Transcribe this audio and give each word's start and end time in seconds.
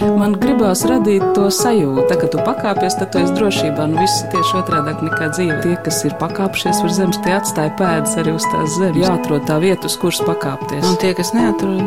Man 0.00 0.32
gribās 0.40 0.80
radīt 0.88 1.22
to 1.36 1.48
sajūtu, 1.52 2.06
ka, 2.08 2.16
kad 2.22 2.30
tu 2.32 2.40
pakāpies, 2.44 2.94
tad 2.96 3.10
tu 3.12 3.20
esi 3.20 3.34
drošībā. 3.36 3.84
Nu, 3.90 3.98
viss 4.00 4.22
ir 4.24 4.30
tieši 4.32 4.56
otrādi 4.62 4.94
nekā 5.06 5.28
dzīve. 5.34 5.58
Tie, 5.64 5.74
kas 5.84 5.98
ir 6.08 6.14
pakāpšies 6.20 6.80
uz 6.86 6.94
zemes, 6.96 7.18
tie 7.24 7.34
atstāja 7.36 7.74
pēdas 7.76 8.16
arī 8.22 8.32
uz 8.38 8.46
tās 8.48 8.78
zemes. 8.80 9.00
Jāatrod 9.04 9.44
tā 9.50 9.58
vieta, 9.60 9.90
uz 9.90 9.98
kuras 10.00 10.22
pakāpties. 10.24 10.86
Un 10.88 10.96
tie, 11.02 11.12
kas 11.18 11.34
neatrod, 11.36 11.84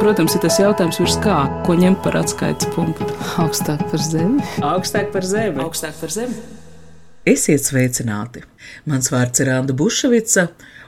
Protams, 0.00 0.32
ir 0.32 0.40
tas 0.40 0.56
jautājums, 0.56 0.96
virs 0.96 1.18
kā, 1.20 1.34
ko 1.66 1.74
ņemt 1.76 1.98
par 2.00 2.16
atskaites 2.22 2.70
punktu. 2.72 3.04
augstāk 3.42 3.82
par 3.90 4.00
zemi. 4.00 4.40
Augstāk 4.64 5.10
par 5.12 5.26
zemi. 5.28 5.60
Augstāk 5.60 5.98
par 6.00 6.14
zemi. 6.14 6.38
Esiet 7.28 7.66
sveicināti! 7.68 8.40
Mans 8.88 9.12
vārds 9.12 9.44
ir 9.44 9.52
Anna 9.52 9.76
Bušvica, 9.76 10.46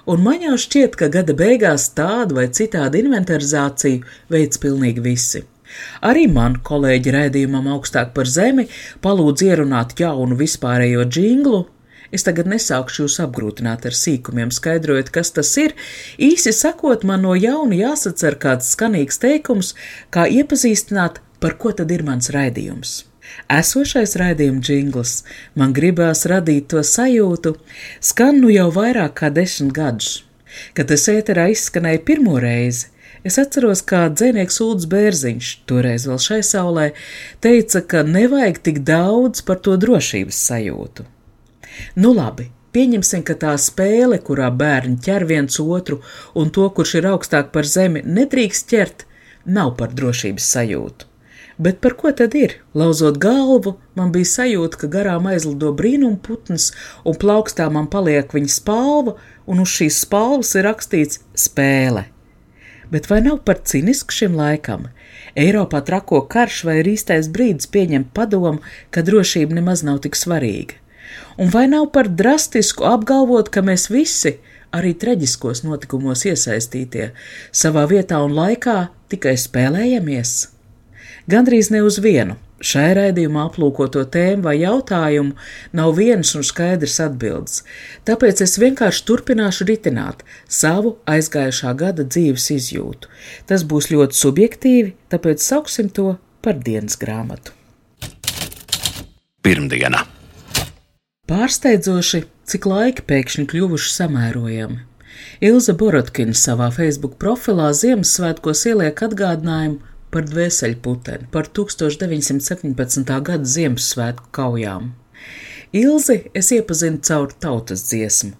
un 0.08 0.24
man 0.24 0.40
jau 0.40 0.56
šķiet, 0.56 0.96
ka 0.96 1.12
gada 1.12 1.36
beigās 1.36 1.90
tādu 1.92 2.40
vai 2.40 2.48
citādu 2.48 3.02
inventarizāciju 3.04 4.00
veids 4.32 4.62
pilnīgi 4.62 5.04
visi. 5.04 5.44
Arī 6.08 6.26
man 6.30 6.58
kolēģi 6.64 7.14
raidījumam 7.16 7.68
augstāk 7.76 8.14
par 8.16 8.30
zemi 8.30 8.68
palūdz 9.04 9.46
ierunāt 9.48 9.94
jaunu 10.00 10.38
vispārējo 10.38 11.06
jinglu. 11.08 11.66
Es 12.12 12.26
tagad 12.26 12.48
nesākšu 12.52 13.06
jūs 13.06 13.14
apgrūtināt 13.24 13.86
ar 13.88 13.94
sīkumiem, 13.96 14.50
skaidrojot, 14.52 15.08
kas 15.14 15.32
tas 15.32 15.52
ir. 15.60 15.72
Īsi 16.20 16.52
sakot, 16.52 17.06
man 17.08 17.24
no 17.24 17.32
jauna 17.38 17.78
jāsacer 17.78 18.36
kāds 18.42 18.74
skanīgs 18.74 19.22
teikums, 19.22 19.72
kā 20.12 20.26
iepazīstināt, 20.28 21.22
par 21.40 21.56
ko 21.62 21.72
tad 21.78 21.90
ir 21.94 22.04
mans 22.04 22.28
raidījums. 22.34 23.00
Esošais 23.52 24.12
raidījuma 24.20 24.60
jingls 24.66 25.22
man 25.58 25.72
gribās 25.76 26.26
radīt 26.28 26.68
to 26.72 26.82
sajūtu, 26.84 27.54
skan 28.04 28.42
nu 28.42 28.52
jau 28.52 28.68
vairāk 28.74 29.16
kā 29.22 29.30
desmit 29.32 29.72
gadus. 29.76 30.22
Kad 30.76 30.90
tas 30.92 31.06
ēterā 31.08 31.48
izskanēja 31.54 32.02
pirmo 32.04 32.36
reizi, 32.42 32.90
es 33.24 33.38
atceros, 33.40 33.82
kā 33.86 34.06
dzēnieks 34.12 34.58
Ulds 34.64 34.88
Bērziņš, 34.92 35.52
toreiz 35.70 36.06
vēl 36.08 36.20
šai 36.22 36.40
saulē, 36.46 36.88
teica, 37.44 37.82
ka 37.84 38.02
nevajag 38.06 38.62
tik 38.68 38.82
daudz 38.88 39.44
par 39.46 39.62
to 39.64 39.76
drošības 39.80 40.40
sajūtu. 40.48 41.06
Nu 41.96 42.12
labi, 42.16 42.50
pieņemsim, 42.76 43.22
ka 43.28 43.36
tā 43.44 43.54
spēle, 43.60 44.18
kurā 44.24 44.50
bērni 44.50 44.98
ķer 45.04 45.26
viens 45.28 45.60
otru 45.62 46.02
un 46.34 46.50
to, 46.50 46.68
kurš 46.76 46.98
ir 47.00 47.08
augstāk 47.12 47.52
par 47.54 47.68
zemi, 47.68 48.04
nedrīkst 48.04 48.68
ķert, 48.72 49.06
nav 49.46 49.74
par 49.78 49.94
drošības 49.96 50.52
sajūtu. 50.56 51.08
Bet 51.62 51.80
par 51.84 51.94
ko 52.00 52.10
tad 52.16 52.34
ir? 52.34 52.56
Lauzot 52.74 53.18
galvu, 53.20 53.76
man 53.98 54.12
bija 54.14 54.28
sajūta, 54.30 54.80
ka 54.80 54.88
garām 54.90 55.28
aizlido 55.30 55.72
brīnumputns, 55.76 56.70
un 57.04 57.18
plaukstā 57.20 57.68
man 57.70 57.90
paliek 57.92 58.32
viņa 58.32 58.54
spalva, 58.56 59.18
un 59.46 59.62
uz 59.62 59.74
šīs 59.76 60.00
spalvas 60.06 60.54
ir 60.56 60.66
rakstīts 60.66 61.20
spēle. 61.38 62.08
Bet 62.92 63.08
vai 63.08 63.22
nav 63.24 63.38
par 63.48 63.62
cinisku 63.64 64.12
šim 64.12 64.34
laikam? 64.36 64.90
Eiropā 65.32 65.80
trako 65.86 66.18
karš 66.28 66.58
vai 66.68 66.74
ir 66.82 66.90
īstais 66.92 67.30
brīdis 67.32 67.70
pieņemt 67.72 68.10
padomu, 68.12 68.60
ka 68.92 69.00
drošība 69.06 69.56
nemaz 69.56 69.80
nav 69.86 70.02
tik 70.04 70.18
svarīga? 70.18 70.76
Un 71.40 71.48
vai 71.54 71.64
nav 71.72 71.88
par 71.96 72.10
drastisku 72.12 72.84
apgalvot, 72.84 73.48
ka 73.48 73.64
mēs 73.64 73.88
visi, 73.88 74.36
arī 74.76 74.92
traģiskos 74.92 75.64
notikumos 75.64 76.26
iesaistītie, 76.28 77.12
savā 77.48 77.88
vietā 77.88 78.20
un 78.20 78.36
laikā 78.36 78.78
tikai 79.12 79.38
spēlējamies? 79.40 80.51
Gandrīz 81.30 81.70
ne 81.70 81.82
uz 81.86 82.00
vienu 82.02 82.38
šai 82.62 82.92
raidījumā 82.96 83.46
aplūkoto 83.48 84.04
tēmu 84.14 84.46
vai 84.46 84.54
jautājumu 84.60 85.34
nav 85.76 85.94
vienas 85.98 86.32
un 86.38 86.46
skaidrs 86.46 87.00
atbildes, 87.02 87.62
tāpēc 88.06 88.42
es 88.46 88.54
vienkārši 88.62 89.04
turpināšu 89.08 89.66
ritināt 89.68 90.22
savu 90.46 90.96
aizgājušā 91.10 91.74
gada 91.78 92.06
dzīves 92.06 92.48
izjūtu. 92.56 93.10
Tas 93.50 93.66
būs 93.66 93.90
ļoti 93.92 94.18
subjektīvi, 94.18 94.94
tāpēc 95.12 95.42
sauksim 95.42 95.90
to 95.90 96.16
par 96.42 96.62
dienas 96.62 96.98
grāmatu. 96.98 97.54
Pirmdiena. 99.42 100.06
Pārsteidzoši, 101.26 102.24
cik 102.46 102.66
laiki 102.66 103.04
pēkšņi 103.06 103.46
kļuvuši 103.50 103.94
samērojami. 103.96 104.82
Ilza 105.42 105.74
Borotkina 105.78 106.34
savā 106.38 106.68
Facebook 106.74 107.16
profilā 107.20 107.70
Ziemassvētkos 107.74 108.62
ieliek 108.70 109.02
atgādinājumu 109.06 109.91
par 110.12 110.26
dvēseļputeni, 110.28 111.30
par 111.32 111.48
1917. 111.58 113.14
gada 113.28 113.48
Ziemassvētku 113.56 114.28
kaujām. 114.36 114.92
Ilzi 115.72 116.18
es 116.36 116.50
iepazinu 116.52 117.00
caur 117.00 117.30
tautas 117.40 117.86
dziesmu, 117.88 118.34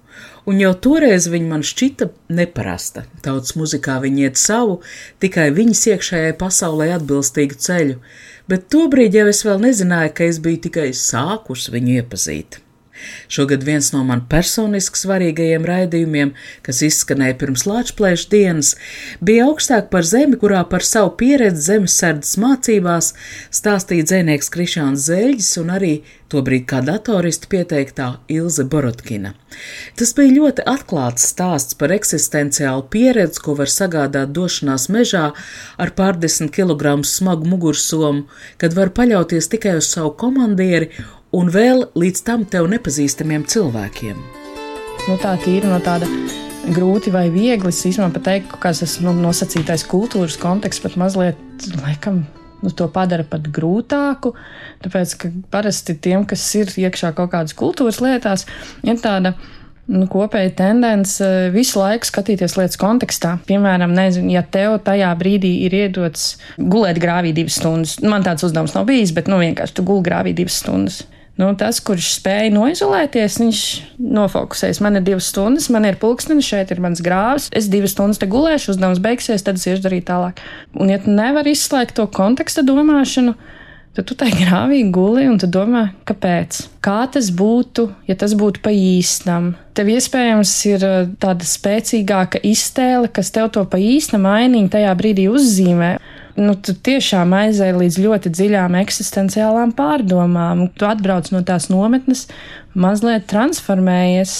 un 0.45 0.59
jau 0.61 0.73
toreiz 0.85 1.31
viņa 1.33 1.49
man 1.49 1.63
šķita 1.65 2.11
neparasta. 2.37 3.07
Tautas 3.25 3.55
muzikā 3.57 3.97
viņa 4.03 4.27
iet 4.27 4.41
savu, 4.41 4.83
tikai 5.25 5.47
viņas 5.57 5.87
iekšējai 5.95 6.35
pasaulē 6.43 6.91
atbilstīgu 6.99 7.57
ceļu, 7.67 7.97
bet 8.53 8.69
tobrīd 8.75 9.17
jau 9.17 9.25
es 9.33 9.41
vēl 9.49 9.65
nezināju, 9.65 10.13
ka 10.19 10.29
es 10.29 10.43
biju 10.45 10.61
tikai 10.69 10.91
sākus 10.93 11.71
viņu 11.73 11.97
iepazīt. 12.03 12.61
Šogad 13.33 13.65
viens 13.67 13.93
no 13.95 14.03
man 14.09 14.25
personiski 14.31 15.01
svarīgajiem 15.03 15.67
raidījumiem, 15.69 16.33
kas 16.67 16.83
izskanēja 16.87 17.39
pirms 17.41 17.67
Latvijas 17.69 18.27
dienas, 18.33 18.75
bija 19.21 19.49
augstāk 19.51 19.91
par 19.93 20.07
zemi, 20.09 20.39
kurā 20.41 20.65
par 20.69 20.87
savu 20.87 21.15
pieredzi 21.21 21.69
zemesardzes 21.69 22.39
mācībās 22.43 23.13
stāstīja 23.55 24.09
dzēnieks 24.11 24.53
Krišāns 24.53 25.07
Zeļģis 25.09 25.55
un 25.63 25.73
arī 25.77 25.95
tobrīd 26.33 26.65
kā 26.71 26.81
datoristi 26.85 27.49
pieteiktā 27.53 28.09
Ilze 28.33 28.65
Borotkina. 28.69 29.35
Tas 29.99 30.15
bija 30.17 30.37
ļoti 30.39 30.65
atklāts 30.69 31.27
stāsts 31.33 31.77
par 31.79 31.93
eksistenciālu 31.95 32.87
pieredzi, 32.93 33.43
ko 33.45 33.57
var 33.59 33.73
sagādāt 33.73 34.33
došanās 34.37 34.89
mežā 34.93 35.27
ar 35.83 35.95
pārdesmit 35.99 36.55
kg 36.57 37.01
smagu 37.09 37.49
mugursomu, 37.49 38.27
kad 38.61 38.77
var 38.79 38.95
paļauties 38.97 39.51
tikai 39.53 39.77
uz 39.81 39.91
savu 39.93 40.15
komandieri 40.25 40.93
un 41.33 41.51
vēl 41.53 41.87
līdz 41.97 42.23
tam 42.27 42.45
tev 42.49 42.69
nepazīstamiem 42.73 43.47
cilvēkiem. 43.49 44.21
Nu, 45.09 45.17
tā 45.19 45.35
ir 45.51 45.65
no 45.67 45.81
tāda 45.83 46.07
grūti 46.71 47.11
vai 47.15 47.27
viegli. 47.33 47.73
Es 47.73 47.81
īstenībā 47.89 48.13
pat 48.15 48.29
teiktu, 48.29 48.61
ka 48.63 48.75
tas 48.77 48.99
nu, 49.03 49.15
nosacītais 49.17 49.87
kultūras 49.91 50.39
konteksts 50.41 50.85
pat 50.85 50.99
mazliet, 51.01 51.41
laikam, 51.81 52.23
nu, 52.63 52.71
to 52.71 52.87
padara 52.93 53.27
pat 53.27 53.49
grūtāku. 53.55 54.35
Tāpēc, 54.85 55.17
ka 55.19 55.33
parasti 55.51 55.97
tiem, 55.99 56.29
kas 56.29 56.45
ir 56.59 56.71
iekšā 56.85 57.15
kaut 57.17 57.33
kādas 57.35 57.57
kultūras 57.59 58.03
lietās, 58.05 58.47
ir 58.87 59.03
tāda. 59.03 59.37
Nu, 59.93 60.07
kopēja 60.07 60.53
tendence 60.61 61.27
visu 61.53 61.81
laiku 61.81 62.07
skatīties 62.07 62.55
lietas 62.55 62.79
kontekstā. 62.79 63.33
Piemēram, 63.49 63.91
nezinu, 63.93 64.31
ja 64.31 64.45
tev 64.47 64.77
tajā 64.87 65.09
brīdī 65.19 65.51
ir 65.67 65.75
iedots 65.75 66.37
gulēt 66.57 67.01
grāvī 67.03 67.33
divas 67.35 67.59
stundas, 67.59 67.97
man 68.07 68.23
tāds 68.23 68.47
uzdevums 68.47 68.77
nav 68.77 68.87
bijis, 68.89 69.11
bet 69.17 69.27
nu, 69.29 69.41
vienkārši 69.43 69.75
tu 69.75 69.85
gulēji 69.89 70.07
grāvī 70.07 70.37
divas 70.39 70.61
stundas. 70.63 71.01
Nu, 71.41 71.49
tas, 71.57 71.79
kurš 71.81 72.11
spēja 72.19 72.51
noizolēties, 72.53 73.39
viņš 73.41 73.61
nofokusēs. 74.05 74.83
Man 74.85 74.99
ir 74.99 75.07
divas 75.07 75.31
stundas, 75.33 75.71
man 75.73 75.87
ir 75.89 75.97
pulkstenis, 76.01 76.45
šeit 76.45 76.75
ir 76.75 76.83
mans 76.85 77.01
grāvs. 77.05 77.49
Es 77.57 77.71
divas 77.73 77.95
stundas 77.97 78.21
te 78.21 78.29
gulēšu, 78.29 78.75
uzdevums 78.75 79.01
beigsies, 79.03 79.45
tad 79.47 79.57
es 79.57 79.65
iešu 79.71 79.87
darīt 79.87 80.07
tālāk. 80.11 80.43
Un, 80.77 80.93
ja 80.93 81.01
tu 81.01 81.15
nevari 81.15 81.57
izslēgt 81.57 81.97
to 81.97 82.05
konteksta 82.13 82.65
domāšanu, 82.69 83.33
tad 83.97 84.09
tu 84.09 84.17
tai 84.21 84.29
grāvī 84.37 84.83
guli 84.93 85.25
un 85.31 85.41
tu 85.41 85.49
domā, 85.49 85.87
kāpēc. 86.09 86.67
Kā 86.85 87.01
tas 87.13 87.33
būtu, 87.33 87.89
ja 88.09 88.17
tas 88.21 88.37
būtu 88.37 88.61
pa 88.61 88.77
īstam? 88.77 89.55
Tev 89.73 89.89
iespējams 89.89 90.57
ir 90.69 90.85
uh, 90.85 90.99
tāda 91.21 91.49
spēcīgāka 91.49 92.45
iztēle, 92.45 93.09
kas 93.09 93.33
tev 93.33 93.49
to 93.57 93.65
pa 93.65 93.81
īsta 93.81 94.21
mainiņu 94.21 94.77
tajā 94.77 94.93
brīdī 95.01 95.31
uzzīmē 95.33 95.97
nu, 96.39 96.55
tu 96.57 96.75
tiešām 96.75 97.33
aizēji 97.37 97.79
līdz 97.79 98.01
ļoti 98.07 98.33
dziļām 98.33 98.77
eksistenciālām 98.83 99.75
pārdomām. 99.77 100.67
Tu 100.79 100.89
atbrauc 100.89 101.31
no 101.35 101.43
tās 101.47 101.69
nometnes, 101.73 102.27
mazliet 102.75 103.29
transformējies. 103.33 104.35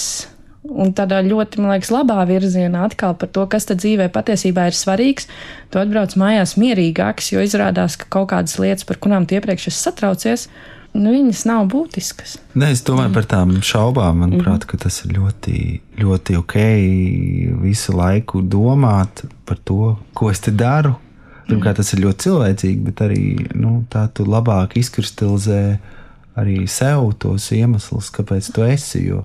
Un 0.63 0.93
tādā 0.95 1.19
ļoti, 1.25 1.59
man 1.59 1.73
liekas, 1.73 1.89
labā 1.91 2.21
virzienā 2.27 2.85
atkal 2.87 3.17
par 3.19 3.27
to, 3.35 3.43
kas 3.51 3.67
tad 3.67 3.81
dzīvē 3.83 4.07
patiesībā 4.15 4.69
ir 4.69 4.77
svarīgs. 4.77 5.27
Tu 5.73 5.81
atbrauc 5.81 6.15
mājās 6.19 6.55
mierīgāks, 6.55 7.33
jo 7.33 7.43
izrādās, 7.43 7.97
ka 7.99 8.07
kaut 8.15 8.29
kādas 8.31 8.55
lietas, 8.61 8.87
par 8.87 9.01
kurām 9.03 9.27
tu 9.27 9.35
iepriekš 9.35 9.67
esi 9.73 9.83
satraucies, 9.89 10.47
nu, 10.95 11.11
viņas 11.11 11.43
nav 11.49 11.67
būtiskas. 11.73 12.37
Nē, 12.55 12.71
es 12.77 12.83
domāju 12.87 13.11
mm. 13.11 13.17
par 13.17 13.27
tām 13.35 13.53
šaubām. 13.59 14.23
Manuprāt, 14.23 14.63
mm. 14.63 14.83
tas 14.85 15.03
ir 15.03 15.17
ļoti, 15.17 15.57
ļoti 15.99 16.39
ok 16.39 16.57
visu 17.65 17.97
laiku 17.99 18.39
domāt 18.47 19.25
par 19.43 19.59
to, 19.67 19.97
ko 20.15 20.31
es 20.31 20.39
te 20.47 20.55
daru, 20.55 20.95
Pirmkārt, 21.53 21.79
tas 21.81 21.93
ir 21.95 22.03
ļoti 22.03 22.27
cilvēcīgi, 22.27 22.79
bet 22.89 23.03
arī 23.05 23.23
nu, 23.53 23.81
tā 23.93 24.07
tu 24.15 24.25
labāk 24.27 24.77
izkristalizē 24.81 25.63
arī 26.39 26.63
sev 26.71 27.11
tos 27.21 27.51
iemeslus, 27.53 28.09
kāpēc 28.13 28.49
tu 28.55 28.65
esi. 28.65 29.05
Jo 29.11 29.23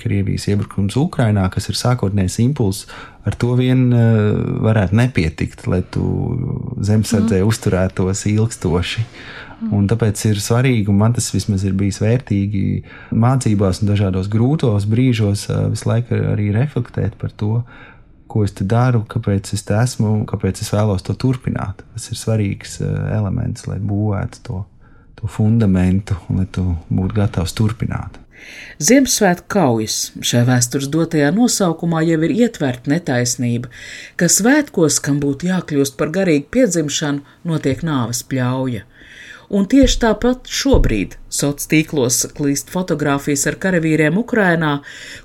Krievijas 0.00 0.46
iebrukums 0.48 0.96
Ukrajinā, 0.96 1.44
kas 1.52 1.68
ir 1.68 1.76
sākotnējs 1.76 2.38
impulss, 2.40 2.86
ar 3.28 3.36
to 3.40 3.52
vien 3.58 3.90
uh, 3.92 4.30
varētu 4.64 4.96
nepietikt, 4.96 5.66
lai 5.68 5.82
tu 5.92 6.04
zemesardzē 6.80 7.42
mm. 7.42 7.50
uzturētos 7.50 8.24
ilgstoši. 8.30 9.04
Mm. 9.04 9.74
Un 9.76 9.90
tāpēc 9.90 10.22
ir 10.30 10.40
svarīgi, 10.40 10.88
un 10.88 11.00
man 11.02 11.16
tas 11.16 11.28
vismaz 11.34 11.66
ir 11.68 11.76
bijis 11.76 12.00
vērtīgi 12.00 12.64
mācībās 13.12 13.82
un 13.82 13.92
dažādos 13.92 14.30
grūtos 14.32 14.88
brīžos, 14.88 15.46
uh, 15.52 15.66
visu 15.74 15.90
laiku 15.90 16.16
arī 16.32 16.48
reflektēt 16.56 17.20
par 17.20 17.36
to, 17.36 17.60
ko 18.30 18.44
es 18.46 18.54
daru, 18.54 19.02
kāpēc 19.10 19.52
es 19.56 19.66
te 19.66 19.76
esmu, 19.76 20.24
kāpēc 20.30 20.62
es 20.62 20.72
vēlos 20.74 21.04
to 21.06 21.16
turpināt. 21.18 21.84
Tas 21.94 22.10
ir 22.12 22.20
svarīgs 22.20 22.80
uh, 22.84 22.90
elements, 23.16 23.66
lai 23.70 23.80
būvētu 23.82 24.42
to, 24.46 24.64
to 25.20 25.30
fundamentu 25.30 26.18
un 26.28 26.42
lai 26.42 26.48
tu 26.50 26.66
būtu 26.88 27.16
gatavs 27.20 27.56
turpināt. 27.58 28.20
Ziemassvētku 28.80 29.48
kaujas 29.52 29.96
šajā 30.24 30.46
vēstures 30.48 30.88
dotajā 30.92 31.28
nosaukumā 31.36 32.00
jau 32.08 32.20
ir 32.26 32.32
ietverta 32.46 32.92
netaisnība, 32.92 33.68
ka 34.16 34.30
svētkos, 34.32 35.00
kam 35.04 35.20
būtu 35.20 35.50
jākļūst 35.50 35.98
par 36.00 36.12
garīgu 36.14 36.48
piedzimšanu, 36.56 37.20
notiek 37.50 37.84
nāves 37.86 38.22
pļauja. 38.30 38.86
Un 39.50 39.64
tieši 39.66 39.96
tāpat 40.04 40.46
šobrīd 40.46 41.16
sociālos 41.26 41.66
tīklos 41.72 42.18
klīst 42.36 42.68
fotografijas 42.70 43.48
ar 43.50 43.56
karavīriem 43.58 44.20
Ukrainā, 44.20 44.76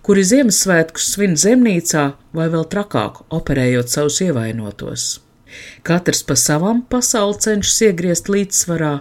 kuri 0.02 0.24
Ziemassvētkus 0.26 1.12
svin 1.14 1.36
zemnīcā 1.38 2.06
vai 2.34 2.48
vēl 2.50 2.64
trakāk, 2.72 3.20
operējot 3.30 3.92
savus 3.94 4.18
ievainotos. 4.26 5.04
Katrs 5.86 6.24
pa 6.26 6.34
savam 6.42 6.80
pasauli 6.90 7.38
cenšas 7.44 7.84
iegriezt 7.86 8.32
līdzsvarā, 8.34 8.96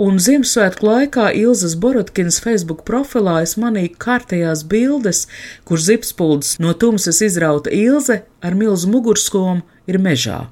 un 0.00 0.16
Ziemassvētku 0.26 0.88
laikā 0.88 1.26
Ilzas 1.42 1.74
Borodkinas 1.82 2.40
Facebook 2.40 2.86
profilā 2.88 3.42
es 3.44 3.58
manīju 3.60 3.98
kārtējās 4.06 4.62
bildes, 4.70 5.26
kur 5.68 5.82
zipspuldes 5.88 6.56
no 6.64 6.72
tumsas 6.72 7.20
izrauta 7.28 7.68
Ilze 7.68 8.22
ar 8.40 8.56
milzu 8.56 8.88
mugurskomu 8.96 9.60
ir 9.84 10.00
mežā, 10.08 10.46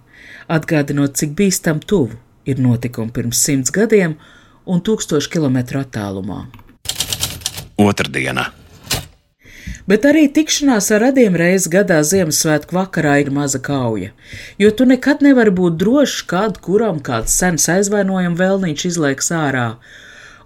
atgādinot, 0.53 1.17
cik 1.17 1.33
bīstam 1.41 1.81
tuvu 1.81 2.21
ir 2.47 2.63
notikumi 2.63 3.13
pirms 3.15 3.43
simts 3.45 3.75
gadiem 3.75 4.17
un 4.67 4.83
tūkstošu 4.85 5.31
kilometru 5.33 5.83
attālumā. 5.83 6.45
Otrdiena. 7.81 8.51
Bet 9.87 10.05
arī 10.07 10.29
tikšanās 10.31 10.93
ar 10.95 11.03
radiem 11.09 11.35
reizes 11.39 11.67
gadā 11.71 11.99
Ziemassvētku 12.07 12.77
vakarā 12.77 13.17
ir 13.23 13.33
maza 13.35 13.59
kauja, 13.59 14.13
jo 14.59 14.71
tu 14.71 14.87
nekad 14.87 15.25
nevari 15.27 15.51
būt 15.55 15.79
drošs, 15.81 16.23
kādu 16.31 16.63
kuram 16.63 17.01
kāds 17.03 17.35
sens 17.35 17.67
aizvainojuma 17.73 18.39
vēlniņš 18.39 18.87
izlaiks 18.93 19.33
ārā. 19.35 19.67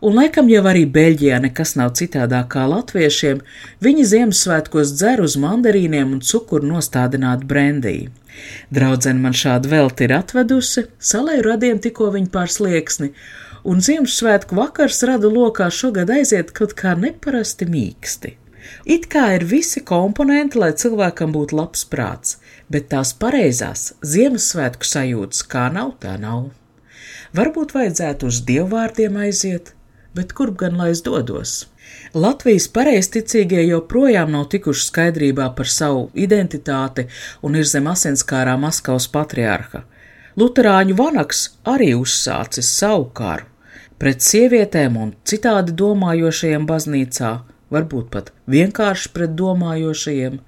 Un 0.00 0.16
laikam 0.16 0.48
jau 0.52 0.62
arī 0.68 0.84
Beļģijā 0.92 1.40
nekas 1.44 1.74
nav 1.76 1.94
citādāk 2.00 2.48
kā 2.52 2.64
latviešiem, 2.68 3.42
viņi 3.84 4.08
Ziemassvētkos 4.12 4.92
dzer 4.96 5.24
uz 5.24 5.36
mandarīniem 5.40 6.16
un 6.16 6.24
cukuru 6.24 6.68
nostādinātu 6.72 7.48
brendiju. 7.48 8.12
Draudzene 8.74 9.22
man 9.22 9.36
šādu 9.36 9.70
velti 9.72 10.06
ir 10.06 10.16
atvedusi, 10.16 10.86
salēju 10.98 11.44
radiem 11.46 11.78
tikko 11.82 12.10
viņa 12.14 12.32
pār 12.34 12.52
slieksni, 12.52 13.12
un 13.66 13.82
Ziemassvētku 13.82 14.58
vakars 14.58 15.02
radu 15.08 15.30
lokā 15.32 15.68
šogad 15.72 16.10
aiziet 16.14 16.52
kaut 16.56 16.74
kā 16.78 16.96
neparasti 16.98 17.68
mīksti. 17.70 18.34
It 18.86 19.06
kā 19.10 19.28
ir 19.36 19.44
visi 19.46 19.82
komponenti, 19.86 20.58
lai 20.58 20.72
cilvēkam 20.74 21.32
būtu 21.34 21.58
labs 21.58 21.84
prāts, 21.90 22.36
bet 22.70 22.88
tās 22.90 23.12
pareizās 23.14 23.92
Ziemassvētku 24.02 24.86
sajūtas 24.86 25.46
kā 25.50 25.68
nav, 25.74 25.94
tā 26.02 26.16
nav. 26.22 26.48
Varbūt 27.36 27.74
vajadzētu 27.76 28.30
uz 28.30 28.42
dievvvārdiem 28.48 29.18
aiziet, 29.26 29.72
bet 30.16 30.32
kurp 30.36 30.58
gan 30.64 30.78
lai 30.80 30.90
es 30.94 31.02
dodos? 31.06 31.56
Latvijas 32.14 32.66
pareizticīgie 32.72 33.62
joprojām 33.68 34.32
nav 34.34 34.48
tikuši 34.52 34.86
skaidrībā 34.88 35.50
par 35.58 35.68
savu 35.70 36.06
identitāti 36.26 37.06
un 37.46 37.58
ir 37.60 37.68
zem 37.68 37.86
asinskārā 37.92 38.56
Maskavas 38.60 39.06
patriarha. 39.12 39.84
Luterāņu 40.36 40.96
vanaks 40.96 41.44
arī 41.74 41.92
uzsācis 41.96 42.72
savu 42.80 43.10
karu 43.20 43.46
pret 44.02 44.20
sievietēm 44.20 44.96
un 45.00 45.12
citādi 45.24 45.72
domājošajiem 45.80 46.66
baznīcā, 46.68 47.30
varbūt 47.72 48.10
pat 48.12 48.32
vienkārši 48.52 49.12
pret 49.14 49.32
domājošajiem. 49.38 50.38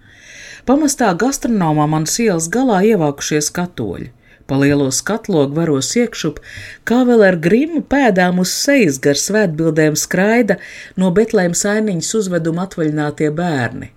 Pamestā 0.68 1.14
gastronomā 1.16 1.86
manas 1.88 2.18
ielas 2.20 2.48
galā 2.52 2.82
ievākušies 2.90 3.48
katoļi 3.56 4.10
pa 4.48 4.56
lielo 4.56 4.88
skatlogu 4.94 5.58
varos 5.60 5.92
iekšup, 6.00 6.40
kā 6.88 7.02
vēl 7.04 7.24
ar 7.26 7.36
grimu 7.44 7.82
pēdām 7.84 8.40
uz 8.40 8.54
sejas 8.56 8.96
gar 9.04 9.20
svētbildēm 9.20 9.96
skraida 10.00 10.56
no 10.96 11.12
Betlēmas 11.14 11.66
ainiņas 11.68 12.14
uzveduma 12.22 12.64
atvaļinātie 12.64 13.28
bērni. 13.36 13.92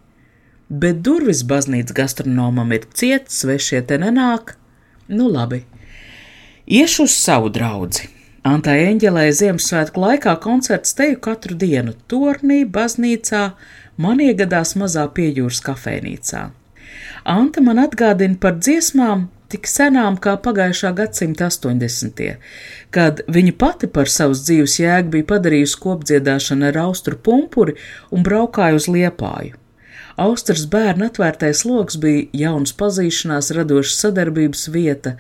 Bet 0.72 1.02
durvis 1.08 1.46
baznīcas 1.48 1.96
gastronomam 1.96 2.72
ir 2.76 2.88
cietas, 2.94 3.42
svešie 3.44 3.82
te 3.88 3.98
nenāk. 4.00 4.56
Nu 5.08 5.32
labi, 5.32 5.64
iešu 6.68 7.08
uz 7.08 7.16
savu 7.16 7.52
draugu. 7.52 8.06
Antai 8.48 8.80
Eņģelē 8.90 9.28
Ziemassvētku 9.38 10.02
laikā 10.02 10.32
koncerts 10.42 10.96
teju 10.98 11.20
katru 11.22 11.54
dienu- 11.54 11.94
tornī, 12.12 12.64
baznīcā, 12.66 13.52
man 13.98 14.18
iegadās 14.18 14.74
mazā 14.76 15.04
piejūras 15.08 15.62
kafejnīcā. 15.62 16.50
Anta 17.24 17.62
man 17.62 17.78
atgādina 17.78 18.40
par 18.40 18.58
dziesmām, 18.58 19.28
tik 19.52 19.70
senām 19.70 20.18
kā 20.22 20.38
pagājušā 20.46 20.94
gadsimta 20.98 21.50
80. 21.52 22.36
kad 22.96 23.24
viņa 23.32 23.56
pati 23.64 23.88
par 23.88 24.12
savas 24.12 24.44
dzīves 24.48 24.80
jēgu 24.82 25.16
bija 25.18 25.30
padarījusi 25.36 25.82
kopdziedāšanu 25.86 26.70
ar 26.72 26.84
austru 26.88 27.20
pumpuri 27.30 27.78
un 28.12 28.24
braukāja 28.28 28.80
uz 28.80 28.88
liepāju. 28.92 29.58
Austras 30.22 30.66
bērnu 30.70 31.08
atvērtais 31.08 31.64
lokus 31.66 31.98
bija 32.02 32.26
jauns 32.44 32.74
pazīšanās, 32.78 33.52
radošas 33.56 34.02
sadarbības 34.04 34.68
vieta, 34.74 35.16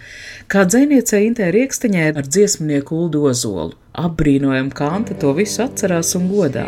kā 0.51 0.65
dzēniecei 0.67 1.23
Intē 1.29 1.47
Rieksteņai 1.55 2.09
ar 2.11 2.27
dziesmnieku 2.27 2.99
Uldu 3.05 3.23
Ozolu. 3.31 3.77
Apbrīnojam, 4.01 4.69
kā 4.75 4.91
Anta 4.97 5.15
to 5.19 5.33
visu 5.35 5.63
atcerās 5.65 6.13
un 6.19 6.29
godā. 6.31 6.67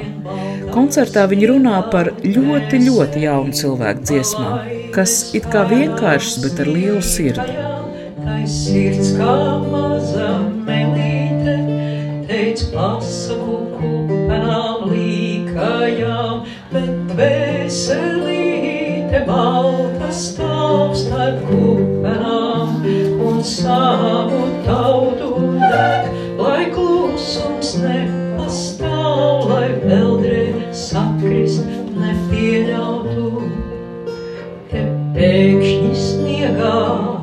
Koncertā 0.74 1.28
viņi 1.32 1.52
runā 1.54 1.78
par 1.92 2.12
ļoti, 2.24 2.82
ļoti 2.88 3.24
jaunu 3.28 3.56
cilvēku 3.60 4.08
dziesmām, 4.10 4.83
kas 4.94 5.34
it 5.34 5.46
kā 5.50 5.64
vienkāršs, 5.70 6.38
bet 6.44 6.60
ar 6.62 6.68
lielu 6.70 7.02
sirdi. 7.02 7.54
Sirds 8.50 9.14
kā 9.18 9.36
maza 9.72 10.30
melīte, 10.68 11.56
teic 12.30 12.60
pasaku 12.74 13.56
kupenām 13.78 14.80
līkajām, 14.92 16.44
bet 16.74 17.16
veselīte 17.18 19.20
balta 19.30 20.10
stāv 20.14 20.94
starp 21.00 21.40
kupenām 21.48 22.68
un 23.32 23.38
savu 23.48 24.44
tautu 24.68 25.13
pēkšņi 35.24 35.92
sniegā 35.96 36.80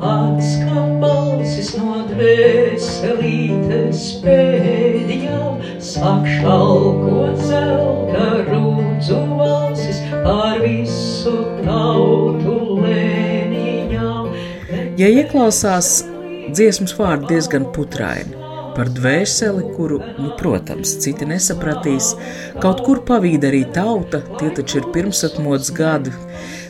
atskan 0.09 0.95
balsis 1.01 1.67
no 1.77 1.99
dvēselītes 2.09 3.99
pēdījām, 4.23 5.59
sāk 5.91 6.25
šalkot 6.39 7.37
zelta 7.45 8.27
rūdzu 8.47 9.19
valsis 9.37 10.01
pār 10.23 10.57
visu 10.63 11.35
tautu 11.61 12.55
lēniņām. 12.81 14.33
Ja 14.97 15.07
ieklausās 15.21 15.99
dziesmas 16.49 16.97
vārdi 16.97 17.35
diezgan 17.35 17.69
putraini. 17.75 18.39
Par 18.71 18.87
dvēseli, 18.87 19.65
kuru, 19.75 19.97
nu, 20.15 20.29
protams, 20.39 20.93
citi 21.03 21.25
nesapratīs, 21.27 22.13
kaut 22.63 22.79
kur 22.85 23.01
pavīd 23.05 23.43
arī 23.49 23.65
tauta, 23.75 24.21
tie 24.39 24.47
taču 24.55 24.79
ir 24.79 24.87
pirmsatmods 24.95 25.73
gadi. 25.75 26.13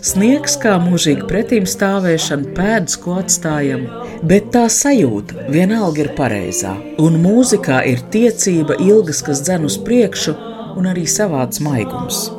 Sniegs 0.02 0.56
kā 0.58 0.80
mūžīgi 0.82 1.28
pretīm 1.30 1.68
stāvēšana, 1.70 2.56
pēdas, 2.58 2.96
ko 2.98 3.20
atstājam, 3.22 3.84
bet 4.26 4.48
tā 4.56 4.64
sajūta 4.66 5.44
vienalga 5.54 6.02
ir 6.02 6.10
pareizā, 6.18 6.72
un 6.98 7.20
mūzikā 7.22 7.84
ir 7.86 8.02
tiecība, 8.10 8.80
ilgas, 8.82 9.20
kas 9.22 9.44
dzen 9.46 9.68
uz 9.70 9.76
priekšu, 9.86 10.34
un 10.82 10.90
arī 10.90 11.04
savāds 11.06 11.62
maigums. 11.62 12.32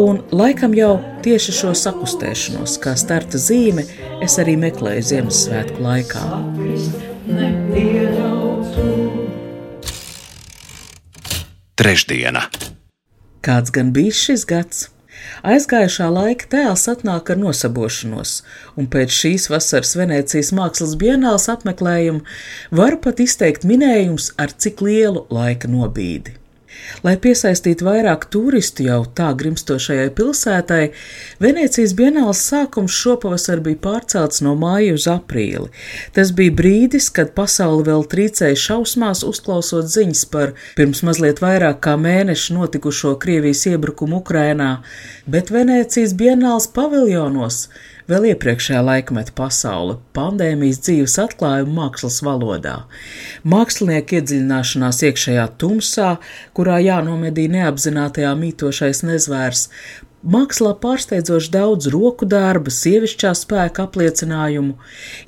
Un 0.00 0.22
laikam 0.32 0.72
jau 0.72 0.94
tieši 1.26 1.54
šo 1.58 1.74
sakustēšanos, 1.76 2.78
kā 2.80 2.96
starta 2.96 3.36
zīme, 3.36 3.84
es 4.24 4.38
arī 4.40 4.56
meklēju 4.64 5.04
Ziemassvētku 5.10 5.84
laikā. 5.84 6.24
Trešdiena. 11.76 12.48
Kāds 13.44 13.76
gan 13.76 13.92
bija 13.92 14.16
šis 14.24 14.48
gads? 14.48 14.86
Aizgājušā 15.54 16.08
laika 16.12 16.48
tēls 16.54 16.86
atnāk 16.92 17.32
ar 17.34 17.40
nosabošanos, 17.40 18.36
un 18.78 18.88
pēc 18.92 19.14
šīs 19.22 19.48
vasaras 19.52 19.94
Venecijas 19.98 20.52
mākslas 20.56 20.94
bienāls 21.00 21.50
apmeklējuma 21.52 22.24
var 22.82 23.00
pat 23.04 23.20
izteikt 23.24 23.66
minējums 23.68 24.32
ar 24.40 24.54
cik 24.56 24.84
lielu 24.84 25.26
laika 25.34 25.70
nobīdi. 25.70 26.38
Lai 27.04 27.14
piesaistītu 27.20 27.84
vairāk 27.86 28.26
turistu 28.32 28.86
jau 28.86 29.00
tā 29.16 29.30
grimstošajai 29.36 30.10
pilsētai, 30.16 30.82
Venecijas 31.42 31.94
bienāls 31.98 32.42
sākums 32.48 32.96
šopavasar 32.96 33.60
bija 33.64 33.80
pārcelts 33.84 34.40
no 34.44 34.54
māja 34.58 34.94
uz 34.96 35.08
aprīli. 35.10 35.70
Tas 36.16 36.32
bija 36.36 36.54
brīdis, 36.56 37.10
kad 37.14 37.34
pasauli 37.36 37.86
vēl 37.90 38.06
trīcēja 38.10 38.60
šausmās, 38.66 39.24
uzklausot 39.26 39.90
ziņas 39.92 40.24
par 40.32 40.54
pirms 40.78 41.04
mazliet 41.06 41.42
vairāk 41.44 41.82
kā 41.84 41.96
mēnešu 42.00 42.58
notikušo 42.58 43.16
Krievijas 43.22 43.66
iebrukumu 43.72 44.22
Ukrainā, 44.22 44.78
bet 45.26 45.52
Venecijas 45.54 46.16
bienāls 46.16 46.70
paviljonos 46.72 47.66
vēl 48.10 48.30
iepriekšējā 48.32 48.80
laikmeta 48.84 49.34
pasaule, 49.36 49.98
pandēmijas 50.16 50.80
dzīves 50.84 51.18
atklājuma 51.24 51.76
mākslas 51.80 52.20
valodā, 52.24 52.76
mākslinieka 53.48 54.20
iedziļināšanās 54.20 55.02
iekšējā 55.10 55.46
tumsā, 55.60 56.16
kurā 56.56 56.80
jānomedī 56.84 57.46
neapzinātajā 57.52 58.34
mītošais 58.40 59.04
nezvērs, 59.08 59.68
Mākslā 60.24 60.70
pārsteidzoši 60.80 61.50
daudz 61.52 61.90
roku 61.92 62.24
darba, 62.24 62.72
sievišķā 62.72 63.34
spēka 63.36 63.84
apliecinājumu, 63.84 64.78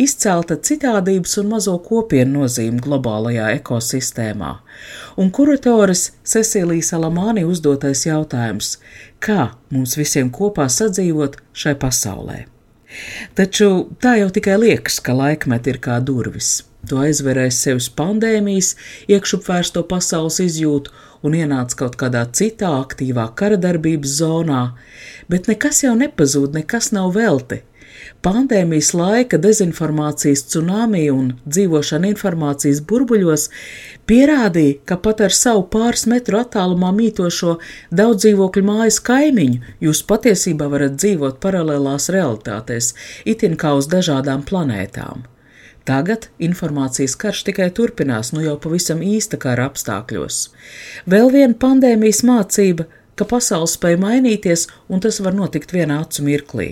izcelta 0.00 0.56
citādības 0.56 1.36
un 1.42 1.50
mazo 1.52 1.76
kopienu 1.84 2.46
nozīme 2.46 2.80
globālajā 2.80 3.50
ekosistēmā. 3.58 4.54
Un 5.20 5.28
kuratoris 5.36 6.08
Cecīlijas 6.24 6.94
Alamāni 6.96 7.44
uzdotais 7.44 8.08
jautājums- 8.08 8.78
kā 9.26 9.50
mums 9.68 10.00
visiem 10.00 10.32
kopā 10.32 10.70
sadzīvot 10.72 11.42
šai 11.52 11.76
pasaulē? 11.76 12.46
Taču 13.38 13.68
tā 14.02 14.16
jau 14.20 14.30
tikai 14.32 14.56
liekas, 14.62 15.00
ka 15.02 15.14
laikmet 15.16 15.66
ir 15.70 15.80
kā 15.82 15.98
durvis. 16.00 16.64
To 16.86 17.00
aizverēs 17.02 17.58
sevis 17.64 17.88
pandēmijas, 17.98 18.74
iekšupvērsto 19.10 19.82
pasaules 19.90 20.38
izjūtu 20.44 20.92
un 21.26 21.34
ienāca 21.34 21.80
kaut 21.82 21.96
kādā 21.98 22.22
citā 22.30 22.70
aktīvā 22.78 23.26
karadarbības 23.38 24.18
zonā, 24.20 24.60
bet 25.32 25.50
nekas 25.50 25.82
jau 25.82 25.96
nepazūd, 25.98 26.54
nekas 26.54 26.92
nav 26.94 27.16
velti. 27.16 27.64
Pandēmijas 28.24 28.90
laika 28.96 29.38
dezinformācijas 29.38 30.42
tsunami 30.48 31.04
un 31.12 31.28
dzīvošana 31.44 32.08
informācijas 32.10 32.80
burbuļos 32.88 33.44
pierādīja, 34.08 34.80
ka 34.88 34.96
pat 35.02 35.20
ar 35.26 35.34
savu 35.36 35.66
pāris 35.70 36.06
metru 36.10 36.40
attālumā 36.40 36.90
mītošo 36.96 37.58
daudz 38.00 38.24
dzīvokļu 38.24 38.64
mājas 38.66 38.98
kaimiņu 39.06 39.76
jūs 39.86 40.02
patiesībā 40.10 40.68
varat 40.72 40.98
dzīvot 40.98 41.38
paralēlās 41.42 42.10
realitātēs, 42.16 42.94
itin 43.24 43.58
kā 43.60 43.76
uz 43.78 43.90
dažādām 43.92 44.46
planētām. 44.48 45.26
Tagad 45.86 46.26
informācijas 46.42 47.14
karš 47.20 47.44
tikai 47.46 47.68
turpinās, 47.70 48.32
nu 48.34 48.42
jau 48.42 48.56
pavisam 48.58 49.04
īsta 49.06 49.38
kara 49.38 49.68
apstākļos. 49.70 50.40
Vēl 51.06 51.30
viena 51.30 51.54
pandēmijas 51.54 52.24
mācība, 52.26 52.88
ka 53.14 53.28
pasaule 53.28 53.70
spēj 53.70 54.00
mainīties, 54.02 54.66
un 54.90 55.04
tas 55.04 55.22
var 55.22 55.38
notikt 55.38 55.76
vienā 55.76 56.00
acu 56.02 56.26
mirklī. 56.26 56.68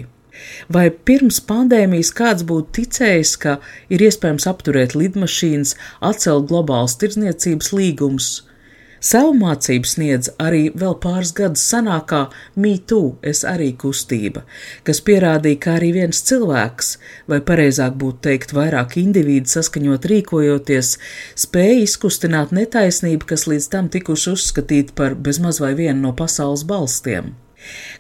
Vai 0.77 0.89
pirms 0.91 1.41
pandēmijas 1.49 2.15
kāds 2.17 2.47
būtu 2.49 2.81
ticējis, 2.81 3.37
ka 3.45 3.59
ir 3.93 4.07
iespējams 4.09 4.49
apturēt 4.51 4.97
lidmašīnas, 4.99 5.77
atcelt 6.13 6.51
globālas 6.51 6.99
tirdzniecības 7.01 7.73
līgumus, 7.77 8.35
Savu 9.05 9.35
mācību 9.37 9.85
sniedz 9.85 10.31
arī 10.41 10.63
vēl 10.81 10.95
pāris 11.03 11.35
gadus 11.37 11.65
senākā 11.69 12.23
MeToo 12.57 13.19
es 13.31 13.43
arī 13.45 13.67
kustība, 13.83 14.47
kas 14.87 15.03
pierādīja, 15.05 15.61
ka 15.61 15.75
arī 15.77 15.91
viens 15.99 16.23
cilvēks, 16.31 16.95
vai 17.29 17.43
pareizāk 17.51 18.01
būtu 18.01 18.25
teikt 18.31 18.57
vairāk 18.57 18.97
individu 19.03 19.53
saskaņot 19.59 20.09
rīkojoties, 20.15 20.97
spēja 21.45 21.79
izkustināt 21.85 22.57
netaisnību, 22.57 23.29
kas 23.29 23.45
līdz 23.53 23.71
tam 23.77 23.93
tikuši 23.93 24.37
uzskatīta 24.39 24.97
par 24.97 25.21
bezmaz 25.29 25.61
vai 25.61 25.75
vienu 25.77 26.01
no 26.07 26.17
pasaules 26.17 26.65
balstiem. 26.65 27.35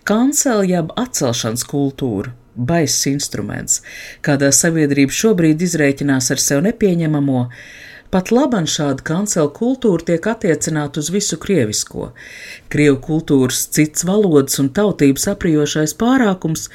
Kancela 0.09 0.65
jeb 0.69 0.93
atcelšanas 1.01 1.67
kultūra 1.71 2.35
baiss 2.55 3.09
instruments, 3.11 3.81
kādā 4.23 4.53
sabiedrība 4.55 5.15
šobrīd 5.15 5.65
izrēķinās 5.67 6.31
ar 6.31 6.43
sev 6.43 6.63
nepieņemamo, 6.69 7.49
Pat 8.15 8.29
laban 8.31 8.69
šāda 8.71 9.03
kancela 9.03 9.49
kultūra 9.51 10.05
tiek 10.07 10.27
attiecināta 10.31 11.01
uz 11.03 11.09
visu 11.11 11.35
krievisko. 11.43 12.13
Krievu 12.71 13.01
kultūras 13.03 13.65
cits 13.75 14.05
valodas 14.07 14.61
un 14.63 14.69
tautības 14.77 15.27
aprijošais 15.33 15.97
pārākums 15.99 16.69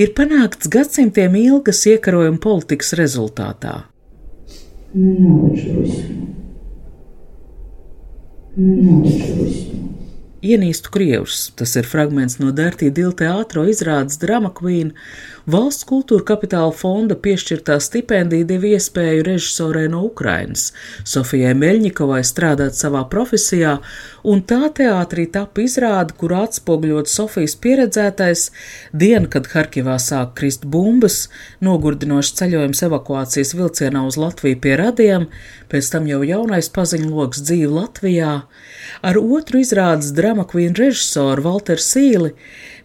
ir 0.00 0.14
panākts 0.16 0.70
gadsimtiem 0.72 1.36
ilgas 1.42 1.82
iekarojuma 1.92 2.40
politikas 2.40 2.94
rezultātā. 2.96 3.74
Ienīstu 10.38 10.92
krievus, 10.94 11.48
tas 11.58 11.72
ir 11.74 11.86
fragments 11.90 12.36
no 12.38 12.52
Dārtī 12.54 12.92
Dila 12.94 13.10
teātro 13.18 13.64
izrādes 13.66 14.20
Drama 14.22 14.52
Queen. 14.54 14.92
Valsts 15.50 15.86
kultūra 15.88 16.22
kapitāla 16.28 16.70
fonda 16.76 17.16
piešķirtā 17.18 17.78
stipendija 17.82 18.46
deva 18.46 18.68
iespēju 18.76 19.24
režisorei 19.26 19.88
no 19.90 20.04
Ukrainas, 20.06 20.68
Sofijai 21.08 21.56
Meļņikovai 21.58 22.20
strādāt 22.28 22.76
savā 22.78 23.00
profesijā, 23.10 23.78
un 24.28 24.44
tā 24.44 24.68
teātrī 24.76 25.24
tapa 25.32 25.64
izrāde, 25.64 26.14
kur 26.20 26.36
atspoguļot 26.36 27.10
Sofijas 27.10 27.56
pieredzētais 27.58 28.44
dienu, 28.92 29.26
kad 29.32 29.48
Harkivā 29.54 29.96
sāk 30.04 30.36
krist 30.38 30.68
bumbas, 30.68 31.30
nogurdinošs 31.64 32.36
ceļojums 32.38 32.84
evakuācijas 32.90 33.56
vilcienā 33.58 34.04
uz 34.06 34.20
Latviju 34.20 34.60
pie 34.62 34.76
radiem, 34.78 35.26
pēc 35.72 35.90
tam 35.96 36.06
jau 36.12 36.20
jaunais 36.28 36.68
paziņu 36.70 37.10
loks 37.10 37.42
dzīve 37.48 37.72
Latvijā, 37.72 38.34
ar 39.00 39.22
otru 39.24 39.64
izrādes 39.64 40.12
drama 40.28 40.44
kvīnu 40.44 40.76
režisoru 40.76 41.46
Walteru 41.48 41.80
Sīli 41.80 42.34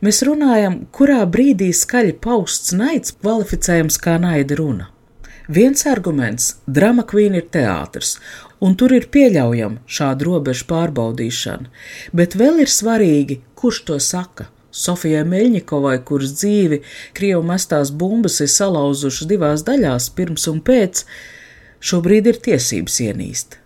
Mēs 0.04 0.18
runājam, 0.28 0.82
kurā 0.92 1.22
brīdī 1.32 1.70
skaļi 1.76 2.18
pausts 2.24 2.74
naids 2.76 3.14
kvalificējams 3.22 3.96
kā 4.04 4.18
naida 4.20 4.58
runa. 4.60 4.90
Viens 5.48 5.86
arguments- 5.88 6.58
drama 6.78 7.04
kvīna 7.04 7.40
ir 7.40 7.48
teātris, 7.52 8.18
un 8.60 8.76
tur 8.76 8.92
ir 8.92 9.08
pieļaujama 9.08 9.80
šāda 9.88 10.28
robežu 10.28 10.68
pārbaudīšana, 10.72 11.68
bet 12.14 12.36
vēl 12.36 12.60
ir 12.66 12.68
svarīgi, 12.68 13.40
kurš 13.56 13.86
to 13.86 14.00
saka. 14.00 14.48
Sofijai 14.72 15.24
Meļņikovai, 15.24 16.04
kuras 16.04 16.36
dzīvi 16.40 16.82
Krievu 17.14 17.44
mestās 17.44 17.92
bumbas 17.92 18.42
ir 18.42 18.48
salauzušas 18.48 19.28
divās 19.28 19.64
daļās, 19.64 20.10
pirms 20.16 20.48
un 20.48 20.62
pēc, 20.62 21.04
šobrīd 21.80 22.28
ir 22.28 22.40
tiesības 22.40 23.00
ienīst. 23.08 23.62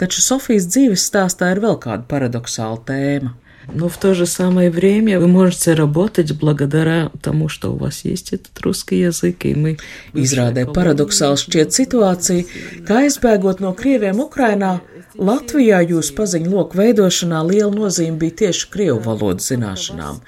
Taču 0.00 0.22
Sofijas 0.24 0.66
dzīves 0.72 1.04
stāstā 1.06 1.52
ir 1.54 1.60
vēl 1.62 1.76
kāda 1.82 2.06
paradoxāla 2.10 2.80
tēma. 2.88 3.34
Но 3.73 3.87
в 3.87 3.97
то 3.97 4.13
же 4.15 4.25
самое 4.25 4.71
время 4.71 5.19
вы 5.19 5.27
можете 5.27 5.73
работать 5.73 6.31
благодаря 6.33 7.11
тому, 7.21 7.49
что 7.49 7.73
у 7.73 7.77
вас 7.77 8.03
есть 8.03 8.33
этот 8.33 8.59
русский 8.61 8.99
язык, 8.99 9.45
и 9.45 9.53
мы... 9.53 9.77
Izrādē 10.13 10.65
paradoxāli 10.73 11.37
šķiet 11.37 11.75
situācija, 11.75 12.45
ka 12.87 13.03
aizbēgot 13.05 13.61
no 13.61 13.75
krieviem 13.77 14.23
Ukrainā, 14.23 14.79
Latvijā 15.19 15.81
jūsu 15.83 16.15
paziņu 16.15 16.49
loku 16.53 16.79
veidošanā 16.79 17.43
liela 17.43 17.73
nozīme 17.75 18.17
bija 18.21 18.37
tieši 18.45 18.69
krievu 18.71 19.01
valodas 19.03 19.51
zināšanām. 19.51 20.21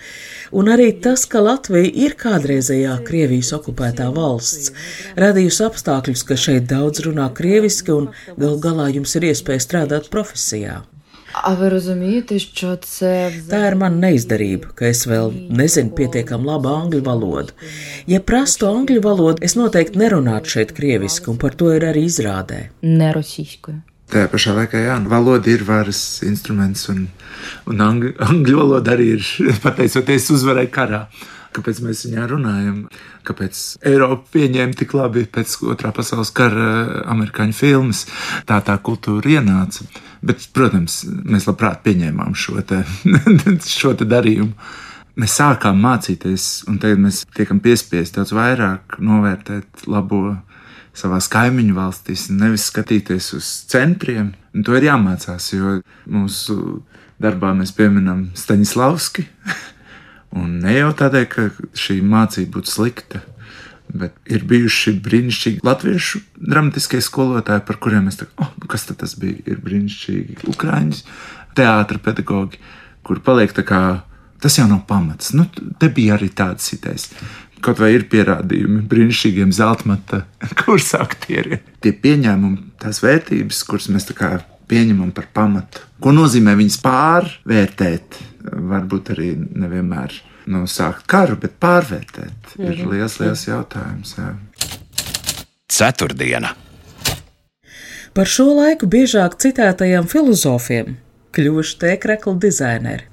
Un 0.51 0.67
arī 0.74 0.89
tas, 1.01 1.24
ka 1.31 1.39
Latvija 1.39 1.88
ir 2.05 2.17
kādreizējā 2.20 2.98
Krievijas 3.08 3.53
okupētā 3.55 4.10
valsts, 4.12 4.74
radījusi 5.15 5.63
apstākļus, 5.70 6.25
ka 6.27 6.36
šeit 6.36 6.67
daudz 6.70 7.05
runā 7.08 7.29
krieviski 7.34 7.96
un 7.96 8.10
gal 8.36 8.58
galā 8.60 8.89
jums 8.91 9.15
ir 9.15 9.31
iespēja 9.31 9.63
strādāt 9.63 10.12
profesijā. 10.12 10.81
А 11.36 11.53
ви 11.53 11.70
розумієте, 11.70 12.39
що 12.39 12.75
це 12.75 13.31
Tā 13.50 13.62
ir 13.72 13.75
mana 13.79 13.96
neizdarība, 13.96 14.74
ka 14.75 14.89
es 14.91 15.05
vēl 15.08 15.31
nezinu 15.31 15.93
pietiekami 15.96 16.46
labu 16.46 16.70
angļu 16.72 17.00
valodu. 17.05 17.55
Ja 18.08 18.20
prastu 18.20 18.67
angļu 18.67 19.00
valodu, 19.05 19.39
es 19.46 19.55
noteikti 19.55 20.00
nerunātu 20.01 20.51
šeit 20.51 20.75
krieviski, 20.75 21.31
un 21.31 21.39
par 21.39 21.55
to 21.55 21.72
ir 21.72 21.88
arī 21.88 22.03
izrādē. 22.12 22.70
не 22.81 23.13
російською. 23.13 23.81
Tajā 24.12 24.27
pašā 24.27 24.51
laikā, 24.60 24.77
jā, 24.84 24.96
valoda 25.08 25.48
ir 25.48 25.63
varas 25.63 26.20
instruments, 26.24 26.89
un, 26.89 27.08
un 27.65 27.77
angļu, 27.79 28.12
angļu 28.20 28.58
valoda 28.58 28.91
arī 28.91 29.08
ir 29.15 29.24
pateicoties 29.63 30.31
uzvarai 30.36 30.67
karā. 30.67 31.08
Kāpēc 31.56 31.80
mēs 31.84 32.04
viņā 32.08 32.26
runājam? 32.28 32.80
Kāpēc 33.26 33.60
Eiropa 33.88 34.28
pieņēma 34.36 34.76
tik 34.76 34.92
labi 34.96 35.25
pēc 35.32 35.56
otrā 35.72 35.92
pasaules 35.96 36.32
kara 36.36 37.04
amerikāņu 37.08 37.56
filmas? 37.56 38.04
Tā 38.48 38.60
tā 38.66 38.76
kultūra 38.84 39.38
ienāca. 39.38 39.86
Bet, 40.26 40.48
protams, 40.56 41.04
mēs 41.06 41.46
labprāt 41.48 41.84
pieņēmām 41.86 42.34
šo, 42.36 42.60
te, 42.66 42.82
šo 43.78 43.94
te 43.96 44.08
darījumu. 44.08 44.52
Mēs 45.16 45.38
sākām 45.38 45.78
mācīties, 45.80 46.66
un 46.68 46.76
tagad 46.82 47.00
mēs 47.00 47.22
tiekam 47.36 47.62
piespiesti 47.64 48.18
daudz 48.18 48.34
vairāk 48.36 48.98
novērtēt 49.00 49.86
labo 49.88 50.34
savā 50.96 51.20
kaimiņu 51.32 51.76
valstīs, 51.76 52.26
nevis 52.32 52.66
skatīties 52.70 53.30
uz 53.36 53.48
centriem. 53.70 54.34
Un 54.52 54.64
to 54.66 54.76
ir 54.76 54.88
jāmācās, 54.90 55.48
jo 55.54 55.78
mūsu 56.12 56.82
darbā 57.22 57.54
mēs 57.56 57.72
pieminam 57.76 58.28
Staņislavski. 58.36 59.25
Un 60.35 60.59
ne 60.64 60.75
jau 60.78 60.90
tādēļ, 60.97 61.26
ka 61.30 61.49
šī 61.78 62.00
mācība 62.04 62.59
būtu 62.59 62.73
slikta, 62.73 63.23
Bet 63.87 64.16
ir 64.30 64.42
bijuši 64.49 64.97
brīnišķīgi 65.04 65.62
latviešu 65.66 66.21
dramatiskie 66.42 66.99
skolotāji, 67.04 67.62
par 67.68 67.78
kuriem 67.83 68.09
mēs 68.09 68.18
teiktu, 68.18 68.35
oh, 68.42 68.50
kas 68.71 68.88
tas 68.90 69.14
bija? 69.21 69.38
Ir 69.47 69.61
brīnišķīgi 69.62 70.49
ukrāņu 70.50 70.99
teātris 71.56 72.02
pedagogi, 72.04 72.61
kur 73.06 73.23
paliek 73.25 73.54
tā 73.54 73.64
kā 73.66 73.80
tas 74.42 74.59
jau 74.59 74.66
nav 74.68 74.83
pamats. 74.90 75.33
Nu, 75.38 75.47
te 75.80 75.90
bija 75.92 76.16
arī 76.16 76.33
tāds 76.35 76.66
sitais. 76.66 77.09
Kaut 77.64 77.78
vai 77.80 77.95
ir 77.95 78.09
pierādījumi 78.11 78.83
brīnišķīgiem 78.90 79.54
zelta 79.54 79.87
kursu 80.64 80.99
aktieriem. 81.00 81.62
Tie 81.80 81.95
pieņēmumi, 81.95 82.76
tās 82.83 83.00
vērtības, 83.04 83.62
kuras 83.71 83.88
mēs 83.95 84.11
pieņemam 84.66 85.12
par 85.14 85.30
pamatu, 85.30 85.85
ko 86.02 86.11
nozīmē 86.11 86.56
viņas 86.59 86.80
pārvērtēt, 86.83 88.18
varbūt 88.53 89.12
arī 89.17 89.31
nevienmēr 89.37 90.15
nu, 90.53 90.65
sākt 90.71 91.07
karu, 91.11 91.37
bet 91.41 91.59
pārvērtēt. 91.62 92.55
Mm 92.57 92.65
-hmm. 92.65 92.73
Ir 92.73 92.87
liels, 92.93 93.19
liels 93.21 93.47
jautājums. 93.49 94.15
Jā. 94.19 94.35
Ceturtdiena. 95.69 96.55
Par 98.15 98.26
šo 98.26 98.55
laiku 98.55 98.87
biežāk 98.87 99.37
citētajiem 99.37 100.07
filozofiem 100.09 100.97
kļuvuši 101.37 101.79
tēkrekla 101.83 102.38
dizaineri. 102.41 103.05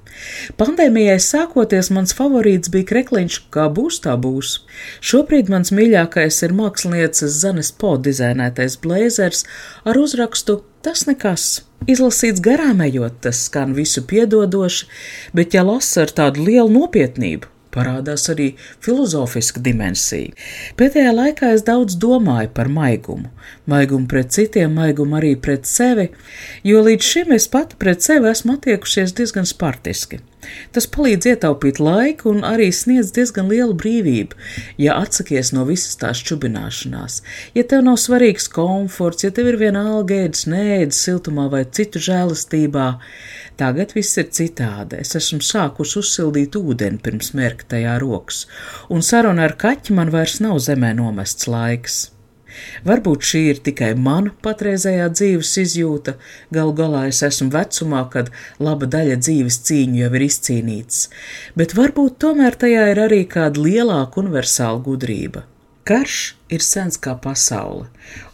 Pandēmijai 0.60 1.18
sākoties, 1.20 1.90
mans 1.94 2.14
favorīts 2.16 2.70
bija 2.72 2.86
krekliņš, 2.92 3.38
kā 3.54 3.66
būs 3.78 3.98
tā 4.04 4.14
būs. 4.20 4.60
Šobrīd 5.04 5.50
mans 5.52 5.72
mīļākais 5.74 6.38
ir 6.46 6.54
mākslinieces 6.56 7.40
Zanes 7.42 7.72
Po 7.72 7.96
dizainētais 7.98 8.78
blēzers 8.84 9.44
ar 9.84 9.98
uzrakstu 9.98 10.62
Tas 10.84 11.06
nekas. 11.08 11.62
Izlasīts 11.88 12.42
garām 12.44 12.82
ejot, 12.84 13.14
tas 13.24 13.38
skan 13.46 13.72
visu 13.76 14.02
piedodoši, 14.08 14.86
bet 15.36 15.56
ja 15.56 15.62
lasa 15.64 16.02
ar 16.04 16.12
tādu 16.18 16.44
lielu 16.44 16.68
nopietnību, 16.72 17.48
parādās 17.72 18.28
arī 18.32 18.50
filozofiska 18.84 19.62
dimensija. 19.64 20.34
Pēdējā 20.76 21.14
laikā 21.16 21.54
es 21.56 21.64
daudz 21.64 21.96
domāju 22.00 22.52
par 22.56 22.68
maigumu. 22.72 23.32
Maigumu 23.70 24.08
pret 24.12 24.36
citiem, 24.36 24.76
maigumu 24.76 25.16
arī 25.22 25.32
pret 25.40 25.64
sevi, 25.68 26.10
jo 26.68 26.84
līdz 26.84 27.10
šim 27.14 27.32
es 27.36 27.48
pati 27.48 27.80
pret 27.80 28.04
sevi 28.04 28.28
esmu 28.32 28.58
attiekušies 28.58 29.16
diezgan 29.16 29.48
spartiski. 29.48 30.20
Tas 30.74 30.86
palīdz 30.90 31.28
ietaupīt 31.32 31.80
laiku 31.82 32.30
un 32.32 32.44
arī 32.46 32.70
sniedz 32.74 33.12
diezgan 33.16 33.50
lielu 33.50 33.74
brīvību, 33.78 34.38
ja 34.80 34.96
atsakies 35.02 35.52
no 35.56 35.66
visas 35.68 35.98
tās 36.00 36.22
čubināšanās. 36.26 37.20
Ja 37.56 37.66
tev 37.68 37.84
nav 37.86 37.98
svarīgs 38.02 38.48
komforts, 38.52 39.26
ja 39.26 39.32
tev 39.34 39.52
ir 39.52 39.60
viena 39.60 39.84
alga 39.94 40.24
ēdas, 40.24 40.46
nēdas 40.50 41.02
siltumā 41.06 41.48
vai 41.52 41.64
citu 41.66 42.02
žēlastībā, 42.02 42.88
tagad 43.60 43.94
viss 43.96 44.18
ir 44.20 44.30
citādi. 44.34 45.02
Es 45.02 45.14
esmu 45.18 45.42
sākus 45.44 45.96
uzsildīt 46.00 46.58
ūdeni 46.60 47.02
pirms 47.04 47.34
mērka 47.36 47.74
tajā 47.76 47.98
rokas, 48.02 48.46
un 48.88 49.04
saruna 49.04 49.48
ar 49.48 49.58
kaķi 49.60 49.96
man 49.98 50.14
vairs 50.14 50.40
nav 50.44 50.60
zemē 50.64 50.94
nomests 50.98 51.50
laiks. 51.50 52.13
Varbūt 52.88 53.28
šī 53.30 53.42
ir 53.52 53.62
tikai 53.68 53.92
mana 54.08 54.34
patreizējā 54.44 55.08
dzīves 55.14 55.54
izjūta, 55.64 56.16
galu 56.54 56.76
galā 56.82 57.06
es 57.12 57.22
esmu 57.26 57.50
vecumā, 57.54 58.04
kad 58.12 58.30
laba 58.58 58.90
daļa 58.90 59.20
dzīves 59.22 59.62
cīņu 59.68 60.04
jau 60.04 60.12
ir 60.18 60.28
izcīnīts, 60.28 61.08
bet 61.58 61.76
varbūt 61.78 62.20
tomēr 62.26 62.60
tajā 62.66 62.86
ir 62.92 63.02
arī 63.08 63.24
kāda 63.36 63.64
lielāka 63.64 64.24
universāla 64.24 64.82
gudrība. 64.84 65.48
Karš 65.84 66.18
ir 66.48 66.62
sens 66.64 66.96
kā 66.96 67.12
pasaule, 67.20 67.90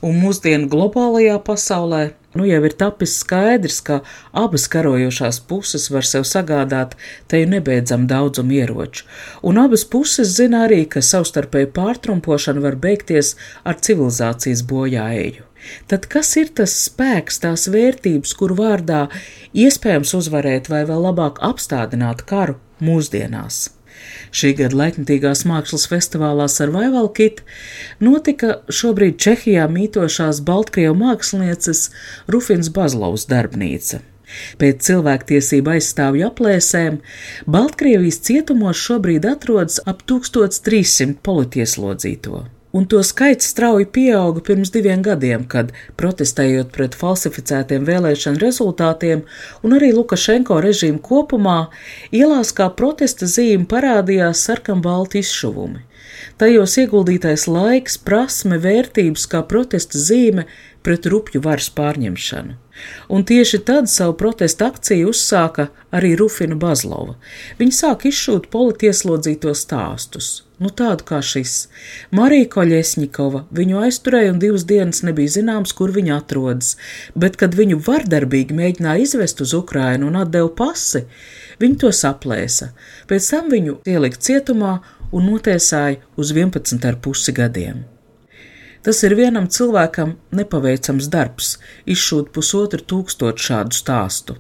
un 0.07 0.21
mūsdienu 0.23 0.69
globālajā 0.71 1.41
pasaulē 1.43 2.03
nu 2.39 2.45
jau 2.47 2.61
ir 2.63 2.75
tapis 2.79 3.17
skaidrs, 3.25 3.81
ka 3.83 3.97
abas 4.43 4.69
karojošās 4.71 5.41
puses 5.51 5.89
var 5.91 6.07
sev 6.07 6.27
sagādāt 6.31 6.95
te 7.27 7.41
nebeidzam 7.51 8.05
daudzumu 8.11 8.55
ieroču, 8.61 9.09
un 9.43 9.59
abas 9.65 9.83
puses 9.95 10.31
zina 10.37 10.63
arī, 10.69 10.85
ka 10.93 11.03
savstarpēji 11.03 11.73
pārtrumpošana 11.75 12.63
var 12.63 12.79
beigties 12.87 13.35
ar 13.65 13.83
civilizācijas 13.83 14.63
bojāēju. 14.71 15.49
Tad 15.91 16.07
kas 16.13 16.31
ir 16.41 16.55
tas 16.57 16.77
spēks, 16.87 17.43
tās 17.43 17.67
vērtības, 17.75 18.33
kur 18.39 18.55
vārdā 18.63 19.09
iespējams 19.67 20.15
uzvarēt 20.23 20.71
vai 20.73 20.87
vēl 20.89 21.03
labāk 21.11 21.43
apstādināt 21.51 22.25
karu 22.31 22.57
mūsdienās? 22.79 23.67
Šī 24.31 24.53
gada 24.61 24.79
laikmatīgās 24.79 25.43
mākslas 25.49 25.89
festivālā 25.91 26.47
Survival 26.51 27.09
Kit 27.17 27.43
notika 28.03 28.61
šobrīd 28.81 29.19
Čehijā 29.23 29.67
mītošās 29.73 30.43
Baltkrievu 30.47 30.95
mākslinieces 31.01 31.89
Rufins 32.31 32.71
Bazlovs 32.75 33.27
darbnīca. 33.31 34.05
Pēc 34.63 34.87
cilvēktiesību 34.87 35.75
aizstāvju 35.75 36.29
aplēsēm 36.29 37.01
Baltkrievijas 37.51 38.21
cietumos 38.29 38.79
šobrīd 38.79 39.27
atrodas 39.27 39.83
ap 39.91 40.07
1300 40.07 41.19
politieslodzīto 41.27 42.47
un 42.73 42.87
to 42.87 43.03
skaits 43.03 43.51
strauji 43.51 43.87
pieauga 43.93 44.43
pirms 44.47 44.71
diviem 44.75 45.03
gadiem, 45.03 45.45
kad, 45.51 45.73
protestējot 46.01 46.71
pret 46.75 46.97
falsificētiem 46.99 47.87
vēlēšanu 47.89 48.43
rezultātiem 48.43 49.25
un 49.67 49.77
arī 49.77 49.93
Lukašenko 49.97 50.61
režīmu 50.65 51.03
kopumā, 51.05 51.61
ielās 52.15 52.55
kā 52.57 52.71
protesta 52.81 53.27
zīme 53.31 53.69
parādījās 53.71 54.47
sarkanbalti 54.47 55.25
izšuvumi. 55.25 55.87
Tajos 56.41 56.75
ieguldītais 56.81 57.47
laiks, 57.49 57.97
prasme, 58.05 58.59
vērtības 58.61 59.27
kā 59.31 59.43
protesta 59.47 60.01
zīme 60.01 60.47
pret 60.85 61.07
rupju 61.13 61.43
varas 61.45 61.71
pārņemšanu. 61.77 62.57
Un 63.13 63.25
tieši 63.29 63.61
tad 63.69 63.91
savu 63.93 64.17
protesta 64.21 64.71
akciju 64.73 65.13
uzsāka 65.13 65.69
arī 65.93 66.15
Rufina 66.17 66.57
Bazlova. 66.61 67.19
Viņa 67.61 67.77
sāk 67.83 68.07
izšūt 68.09 68.49
politieslodzīto 68.53 69.53
stāstus 69.57 70.39
nu 70.61 70.71
tādu 70.77 71.07
kā 71.09 71.21
šis. 71.25 71.55
Marija 72.15 72.49
Koļesņikova 72.55 73.47
viņu 73.57 73.81
aizturēja 73.85 74.35
un 74.35 74.41
divas 74.43 74.67
dienas 74.69 75.03
nebija 75.07 75.35
zināms, 75.39 75.75
kur 75.77 75.95
viņa 75.97 76.19
atrodas, 76.21 76.75
bet, 77.17 77.39
kad 77.41 77.57
viņu 77.59 77.81
vardarbīgi 77.87 78.57
mēģināja 78.57 79.07
izvest 79.07 79.41
uz 79.45 79.55
Ukrainu 79.57 80.11
un 80.11 80.21
atdeva 80.21 80.51
pasi, 80.63 81.07
viņi 81.63 81.81
to 81.85 81.95
saplēsa. 81.97 82.73
Pēc 83.11 83.31
tam 83.33 83.49
viņu 83.53 83.81
ielika 83.89 84.21
cietumā 84.21 84.77
un 85.11 85.33
notiesāja 85.33 86.01
uz 86.21 86.35
11,5 86.37 87.35
gadiem. 87.37 87.83
Tas 88.81 89.03
ir 89.05 89.13
vienam 89.13 89.45
cilvēkam 89.53 90.15
nepaveicams 90.33 91.11
darbs, 91.13 91.51
izšūt 91.85 92.31
pusotru 92.33 92.81
tūkstošu 92.93 93.45
šādu 93.51 93.77
stāstu. 93.77 94.37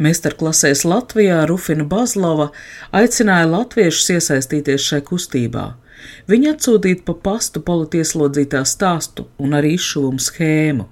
Meistarklasēs 0.00 0.86
Latvijā 0.88 1.42
Rufina 1.50 1.84
Bazlova 1.84 2.48
aicināja 2.96 3.50
latviešus 3.52 4.14
iesaistīties 4.16 4.88
šai 4.88 5.02
kustībā. 5.10 5.66
Viņa 6.32 6.56
atsūtīja 6.56 7.02
pa 7.04 7.18
pastu 7.28 7.60
politieslodzītā 7.68 8.64
stāstu 8.66 9.28
un 9.36 9.52
arī 9.60 9.76
izšuvumu 9.76 10.24
schēmu. 10.24 10.88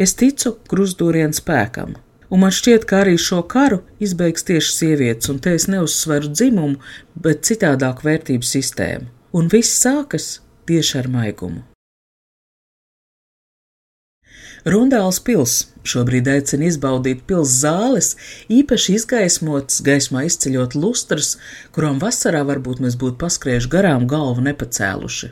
Es 0.00 0.16
ticu 0.18 0.56
krustūrienu 0.66 1.36
spēkam, 1.36 1.94
un 2.26 2.42
man 2.42 2.54
šķiet, 2.54 2.90
ka 2.90 3.04
arī 3.04 3.16
šo 3.22 3.44
karu 3.54 3.84
izbeigs 4.02 4.46
tieši 4.50 4.76
sievietes, 4.76 5.30
un 5.30 5.38
te 5.38 5.54
es 5.54 5.70
neuzsveru 5.70 6.34
dzimumu, 6.34 6.82
bet 7.14 7.46
citādāku 7.46 8.10
vērtību 8.10 8.54
sistēmu. 8.54 9.10
Un 9.30 9.50
viss 9.52 9.82
sākas 9.86 10.40
tieši 10.66 11.04
ar 11.04 11.12
maigumu. 11.12 11.69
Rundāls 14.68 15.16
pils 15.24 15.52
šobrīd 15.88 16.26
aicina 16.28 16.66
izbaudīt 16.68 17.22
pils 17.28 17.54
zāles, 17.62 18.10
īpaši 18.52 18.98
izgaismotas, 18.98 19.78
gaismā 19.86 20.26
izceļot 20.28 20.76
lustras, 20.76 21.38
kurām 21.72 21.96
vasarā 22.02 22.42
varbūt 22.44 22.82
mēs 22.84 22.98
būtu 23.00 23.16
paskriejuši 23.22 23.70
garām 23.72 24.04
galvu 24.10 24.44
nepacēluši. 24.44 25.30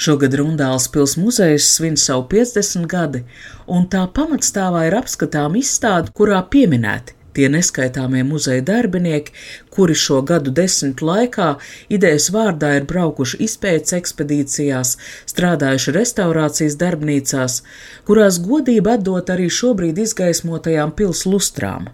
Šogad 0.00 0.34
Rundāls 0.40 0.88
pils 0.90 1.14
muzejs 1.20 1.68
svin 1.76 1.94
savu 2.00 2.26
50 2.32 2.90
gadi, 2.90 3.22
un 3.70 3.86
tā 3.92 4.02
pamatstāvā 4.18 4.88
ir 4.88 4.98
apskatām 4.98 5.54
izstāde, 5.60 6.10
kurā 6.16 6.42
pieminēti 6.50 7.19
Tie 7.34 7.48
neskaitāmie 7.52 8.24
muzeja 8.26 8.64
darbinieki, 8.72 9.34
kuri 9.70 9.94
šo 9.94 10.20
gadu 10.26 10.50
desmitu 10.54 11.06
laikā 11.06 11.52
idejas 11.96 12.30
vārdā 12.34 12.72
ir 12.78 12.88
braukuši 12.90 13.40
izpētes 13.46 13.94
ekspedīcijās, 14.00 14.96
strādājuši 15.30 15.96
restaurācijas 16.00 16.78
darbnīcās, 16.80 17.62
kurās 18.08 18.42
godība 18.42 18.98
atdot 18.98 19.30
arī 19.36 19.46
šobrīd 19.60 20.02
izgaismotajām 20.08 20.96
pils 20.98 21.26
lustrām. 21.30 21.92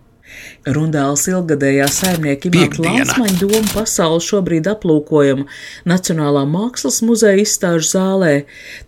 Rundāls 0.66 1.26
ilgadējā 1.30 1.86
saimnieka 1.92 2.50
Imants 2.50 2.80
Lansmaņa 2.82 3.38
doma 3.40 3.72
pasauli 3.74 4.24
šobrīd 4.26 4.68
aplūkojama 4.70 5.46
Nacionālā 5.86 6.42
mākslas 6.50 7.02
muzeja 7.06 7.38
izstāžu 7.42 7.86
zālē, 7.92 8.34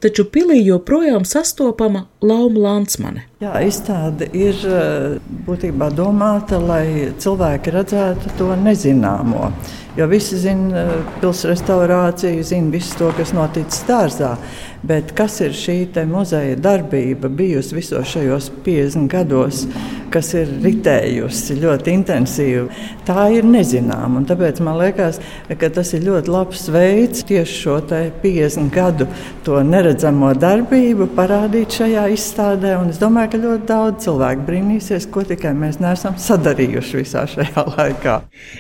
taču 0.03 0.27
pilī 0.27 0.61
joprojām 0.65 1.27
sastopama 1.29 2.07
Lauma 2.25 2.65
Lansmane. 2.67 3.29
Jā, 3.39 3.53
izstāde 3.63 4.27
ir 4.35 4.57
eh, 4.67 5.19
būtībā 5.47 5.93
domāta, 5.95 6.59
lai 6.59 7.13
cilvēki 7.23 7.75
redzētu 7.77 8.33
to 8.41 8.51
nezināmo. 8.59 9.53
Jo 9.99 10.09
visi 10.11 10.41
zina 10.43 10.83
eh, 10.83 10.91
pilsētas 11.23 11.47
restaurāciju, 11.53 12.43
zina 12.47 12.75
visu 12.75 12.99
to, 12.99 13.13
kas 13.15 13.31
noticis 13.37 13.87
dārzā. 13.87 14.33
Bet 14.83 15.11
kas 15.19 15.41
ir 15.43 15.55
šī 15.59 15.79
muzeja 16.07 16.57
darbība 16.57 17.29
bijusi 17.29 17.75
visos 17.75 18.13
šajos 18.13 18.51
50 18.65 19.09
gados, 19.11 19.65
kas 20.13 20.31
ir 20.39 20.53
ritējusi 20.63 21.59
ļoti 21.59 21.95
intensīvi? 21.99 22.67
Tā 23.09 23.27
ir 23.35 23.49
nezināma. 23.49 24.23
Tāpēc 24.29 24.61
man 24.63 24.79
liekas, 24.79 25.19
ka 25.49 25.71
tas 25.75 25.91
ir 25.97 26.07
ļoti 26.07 26.31
labs 26.31 26.69
veids 26.71 27.27
tieši 27.27 27.59
šo 27.65 27.79
50 27.89 28.71
gadu 28.75 29.09
neredzamo 29.49 30.31
darbību 30.37 31.09
parādīt 31.17 31.79
šajā 31.79 32.05
izstādē. 32.13 32.75
Un 32.79 32.93
es 32.93 33.01
domāju, 33.01 33.33
ka 33.33 33.43
ļoti 33.43 33.67
daudz 33.69 34.05
cilvēku 34.05 34.45
brīnīsies, 34.49 35.09
ko 35.13 35.25
tikai 35.27 35.55
mēs 35.57 35.81
neesam 35.83 36.19
sadarījuši 36.21 37.01
visā 37.01 37.25
šajā 37.31 37.65
laikā. 37.75 38.19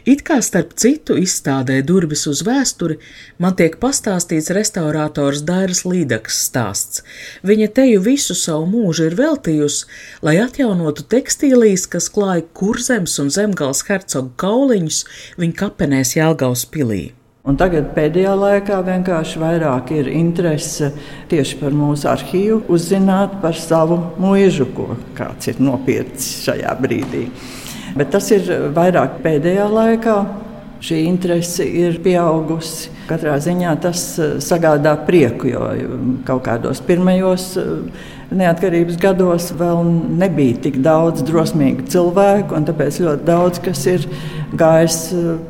It 0.09 0.25
kā 0.27 0.41
starp 0.45 0.75
citu 0.81 1.19
izstādē 1.21 1.81
durvis 1.87 2.27
uz 2.31 2.43
vēsturi, 2.47 2.99
man 3.43 3.57
tiek 3.59 3.79
pastāstīts 3.83 4.51
restaurators 4.57 5.45
Dairas 5.47 5.85
Līdaks 6.09 6.39
stāsts. 6.49 7.03
Viņa 7.45 7.67
teju 7.77 8.01
visu 8.01 8.33
savu 8.33 8.65
mūžu 8.71 9.11
ir 9.11 9.17
veltījusi, 9.19 9.85
lai 10.25 10.39
atjaunotu 10.41 11.05
tekstīlijas, 11.05 11.85
kas 11.93 12.09
klāja 12.09 12.47
kurzems 12.57 13.19
un 13.21 13.29
zemgals 13.29 13.85
hercogu 13.85 14.33
kauliņus 14.41 15.03
viņa 15.37 15.59
kapenēs 15.59 16.15
Jelgavas 16.17 16.65
pilī. 16.73 17.13
Un 17.45 17.61
tagad 17.61 17.93
pēdējā 17.93 18.33
laikā 18.41 18.81
vienkārši 18.89 19.43
vairāk 19.43 19.93
ir 19.99 20.09
interese 20.09 20.95
tieši 21.29 21.61
par 21.61 21.77
mūsu 21.77 22.09
arhīvu, 22.09 22.63
uzzināt 22.73 23.37
par 23.45 23.57
savu 23.57 24.01
mūžu, 24.17 24.71
ko 24.73 24.97
kāds 25.17 25.53
ir 25.53 25.61
nopircis 25.61 26.47
šajā 26.49 26.73
brīdī. 26.81 27.27
Bet 28.01 28.17
tas 28.17 28.33
ir 28.33 28.49
vairāk 28.73 29.21
pēdējā 29.25 29.69
laikā. 29.77 30.21
Šī 30.79 31.01
interese 31.09 31.65
ir 31.67 31.99
pieaugusi. 32.05 32.93
Katrā 33.09 33.35
ziņā 33.43 33.73
tas 33.83 34.03
eh, 34.21 34.37
sagādā 34.45 34.95
prieku, 35.09 35.49
jo 35.51 35.65
kaut 36.29 36.45
kādos 36.47 36.83
pirmajos 36.87 37.49
eh, 37.59 38.07
neatkarības 38.39 39.01
gados 39.03 39.51
vēl 39.59 39.83
nebija 40.21 40.61
tik 40.69 40.79
daudz 40.85 41.25
drosmīgu 41.27 41.89
cilvēku, 41.91 42.55
un 42.55 42.69
tāpēc 42.69 43.01
ļoti 43.03 43.27
daudz 43.27 43.63
kas 43.65 43.85
ir 43.91 44.09
gājis 44.59 45.03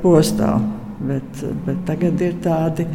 postā. 0.03 0.57
Bet, 0.99 1.43
bet 1.67 1.83
tagad 1.87 2.23
ir 2.27 2.39
tādi 2.43 2.89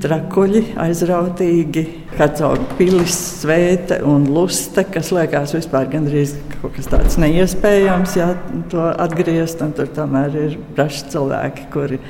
trakuļi, 0.00 0.62
aizrautīgi, 0.80 1.84
hercoga 2.16 2.64
pilis, 2.78 3.16
svēta 3.40 4.00
un 4.06 4.26
lusta, 4.32 4.84
kas 4.88 5.10
liekas 5.14 5.54
vispār 5.56 5.90
gandrīz 5.92 6.34
kaut 6.60 6.74
kas 6.76 6.88
tāds 6.92 7.18
neiespējams, 7.20 8.16
ja 8.18 8.32
to 8.72 8.88
atgriezt. 8.90 9.62
Tur 9.76 9.90
tomēr 9.96 10.36
ir 10.38 10.56
braši 10.76 11.06
cilvēki, 11.12 11.68
kuri 11.74 12.00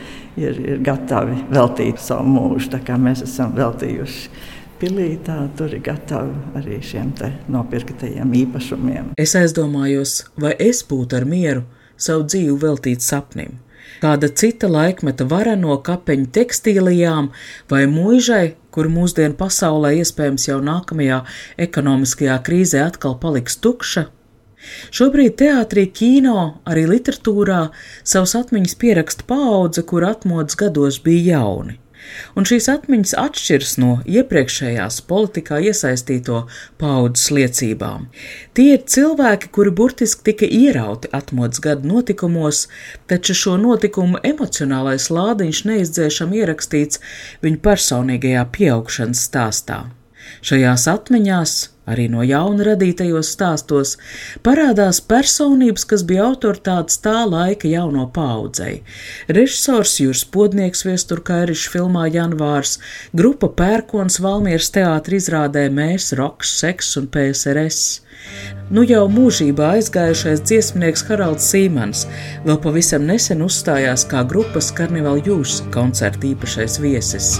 ir, 0.41 0.61
ir 0.75 0.85
gatavi 0.87 1.43
veltīt 1.51 2.03
savu 2.03 2.29
mūžu, 2.31 2.71
tā 2.75 2.83
kā 2.87 2.99
mēs 3.01 3.25
esam 3.27 3.55
veltījuši. 3.59 4.31
Pilītā 4.81 5.37
tur 5.59 5.75
ir 5.77 5.83
gatavi 5.85 6.57
arī 6.57 6.79
šiem 6.85 7.13
nopirktajiem 7.53 8.31
īpašumiem. 8.45 9.11
Es 9.21 9.35
aizdomājos, 9.37 10.23
vai 10.41 10.55
es 10.57 10.81
būtu 10.89 11.19
ar 11.19 11.29
mieru 11.29 11.67
savu 12.01 12.25
dzīvi 12.31 12.57
veltīt 12.63 13.05
sapnim 13.05 13.59
kāda 14.03 14.31
cita 14.43 14.69
laikmeta 14.71 15.27
vareno 15.31 15.77
kapeņu 15.87 16.31
tekstīlijām 16.37 17.31
vai 17.73 17.83
mūžai, 17.91 18.55
kur 18.75 18.89
mūsdienu 18.93 19.37
pasaulē 19.41 19.97
iespējams 20.01 20.49
jau 20.49 20.61
nākamajā 20.65 21.21
ekonomiskajā 21.69 22.39
krīzē 22.47 22.87
atkal 22.87 23.19
paliks 23.23 23.59
tukša. 23.61 24.09
Šobrīd 24.93 25.39
teātrī, 25.41 25.87
kino, 25.89 26.63
arī 26.69 26.85
literatūrā 26.91 27.61
savus 28.05 28.37
atmiņas 28.37 28.77
pieraksta 28.81 29.25
paudze, 29.29 29.87
kur 29.89 30.05
atmodas 30.09 30.59
gados 30.61 31.01
bija 31.05 31.39
jauni 31.39 31.81
un 32.39 32.49
šīs 32.49 32.69
atmiņas 32.73 33.15
atšķiras 33.23 33.77
no 33.83 33.91
iepriekšējās 34.09 35.01
politikā 35.11 35.61
iesaistīto 35.71 36.43
paudzes 36.81 37.31
liecībām. 37.37 38.09
Tie 38.57 38.71
ir 38.75 38.83
cilvēki, 38.95 39.53
kuri 39.55 39.75
burtiski 39.83 40.31
tika 40.31 40.49
ierauti 40.49 41.13
atmodas 41.17 41.63
gadu 41.65 41.89
notikumos, 41.93 42.67
taču 43.11 43.37
šo 43.45 43.57
notikumu 43.61 44.23
emocionālais 44.33 45.11
lādiņš 45.13 45.65
neizdzēšam 45.71 46.37
ierakstīts 46.43 47.03
viņu 47.45 47.65
personīgajā 47.65 48.45
pieaugšanas 48.57 49.27
stāstā. 49.31 49.83
Šajās 50.41 50.87
atmiņās, 50.89 51.55
arī 51.91 52.07
no 52.13 52.25
jauna 52.25 52.65
radītajos 52.71 53.33
stāstos, 53.35 53.97
parādās 54.47 55.01
personības, 55.05 55.85
kas 55.91 56.05
bija 56.09 56.29
autoritātes 56.31 57.01
tā 57.05 57.25
laika 57.29 57.69
jauno 57.69 58.07
paudzei. 58.15 58.81
Režisors 59.29 59.99
Jūras 60.01 60.25
Podnieks 60.33 60.87
viesturkairišs 60.87 61.67
filmā 61.75 62.07
Janvārs, 62.15 62.79
grupa 63.17 63.51
Pērkons 63.61 64.21
Valmieras 64.25 64.71
teātra 64.75 65.19
izrādē 65.19 65.67
Mēs, 65.75 66.13
Roks, 66.21 66.55
Seks 66.63 66.97
un 67.01 67.11
PSRS. 67.13 67.83
Nu 68.71 68.85
jau 68.87 69.07
mūžībā 69.11 69.73
aizgājušais 69.79 70.45
dziesmnieks 70.47 71.07
Haralds 71.09 71.49
Sīmans 71.51 72.05
vēl 72.47 72.61
pavisam 72.63 73.09
nesen 73.09 73.43
uzstājās 73.47 74.07
kā 74.11 74.23
grupas 74.33 74.71
Karnival 74.77 75.19
Jūs 75.27 75.63
koncerta 75.75 76.31
īpašais 76.31 76.79
viesis. 76.85 77.35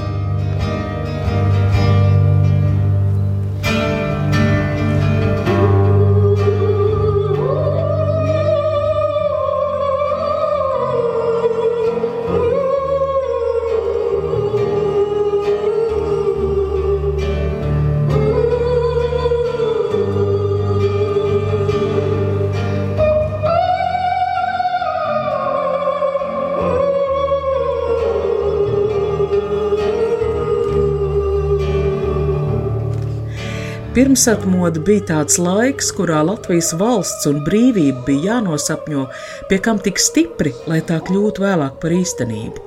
Pirmsatmoda 33.91 34.79
bija 34.87 35.03
tāds 35.09 35.35
laiks, 35.43 35.89
kurā 35.91 36.21
Latvijas 36.23 36.69
valsts 36.79 37.27
un 37.27 37.41
brīvība 37.43 38.05
bija 38.07 38.37
jānosapņo, 38.37 39.09
pie 39.51 39.59
kam 39.65 39.81
tik 39.83 39.99
stipri, 39.99 40.53
lai 40.71 40.79
tā 40.87 41.01
kļūtu 41.09 41.43
vēlāk 41.43 41.81
par 41.83 41.97
īstenību. 41.97 42.63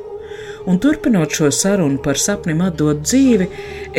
Un 0.68 0.82
turpinot 0.84 1.32
šo 1.32 1.48
sarunu 1.56 2.02
par 2.04 2.20
sapnim 2.20 2.60
atdot 2.68 3.00
dzīvi, 3.08 3.48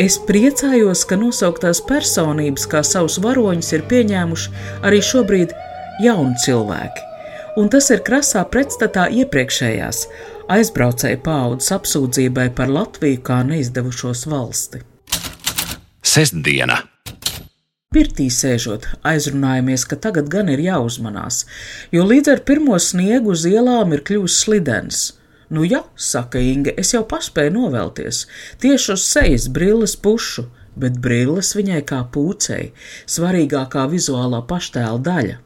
es 0.05 0.19
priecājos, 0.29 1.01
ka 1.09 1.17
nosauktās 1.17 1.81
personības 1.89 2.69
kā 2.69 2.85
savus 2.85 3.17
varoņus 3.25 3.73
ir 3.73 3.87
pieņēmuši 3.89 4.65
arī 4.85 5.01
šobrīd 5.09 5.57
jauni 6.05 6.37
cilvēki. 6.45 7.11
Un 7.57 7.73
tas 7.73 7.89
ir 7.89 8.05
krasā 8.05 8.45
pretstatā 8.53 9.09
iepriekšējās 9.09 10.07
aizbraucēju 10.53 11.25
paudzes 11.25 11.73
apsūdzībai 11.73 12.51
par 12.53 12.69
Latviju 12.69 13.25
kā 13.25 13.41
neizdevušos 13.49 14.27
valsti. 14.29 14.85
Sestdiena! 16.05 16.83
Pirtī 17.95 18.25
sēžot, 18.27 18.89
aizrunājamies, 19.07 19.85
ka 19.87 19.95
tagad 20.03 20.27
gan 20.27 20.49
ir 20.51 20.59
jāuzmanās, 20.59 21.45
jo 21.95 22.03
līdz 22.03 22.31
ar 22.33 22.39
pirmo 22.49 22.75
sniegu 22.75 23.31
uz 23.31 23.45
ielām 23.47 23.93
ir 23.95 24.01
kļuvis 24.03 24.39
slidens. 24.41 25.03
Nu, 25.47 25.63
jā, 25.63 25.79
saka 25.95 26.41
Inga, 26.43 26.73
es 26.75 26.89
jau 26.91 27.05
paspēju 27.07 27.53
novelties, 27.55 28.25
tieši 28.59 28.89
uz 28.97 29.05
sejas 29.07 29.45
brilles 29.47 29.93
pušu, 29.95 30.43
bet 30.75 30.97
brilles 30.99 31.53
viņai 31.55 31.79
kā 31.87 32.01
pūcei, 32.11 32.73
svarīgākā 33.15 33.85
vizuālā 33.93 34.41
paštēla 34.49 34.99
daļa. 35.05 35.37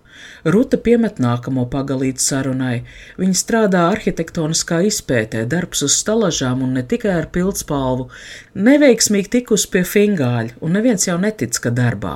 Ruta 0.50 0.80
piemet 0.82 1.22
nākamo 1.22 1.68
pagalītu 1.70 2.24
sarunai. 2.24 2.80
Viņa 3.22 3.38
strādā 3.38 3.84
arhitektoniskā 3.92 4.80
izpētē, 4.88 5.44
darbs 5.54 5.86
uz 5.86 6.00
stalažām 6.02 6.66
un 6.66 6.74
ne 6.80 6.82
tikai 6.82 7.14
ar 7.20 7.30
pildspalvu. 7.36 8.10
Neveiksmīgi 8.58 9.36
tikus 9.38 9.68
pie 9.70 9.86
fingāļa, 9.86 10.58
un 10.66 10.76
neviens 10.80 11.06
jau 11.12 11.20
netic, 11.22 11.62
ka 11.62 11.70
darbā. 11.70 12.16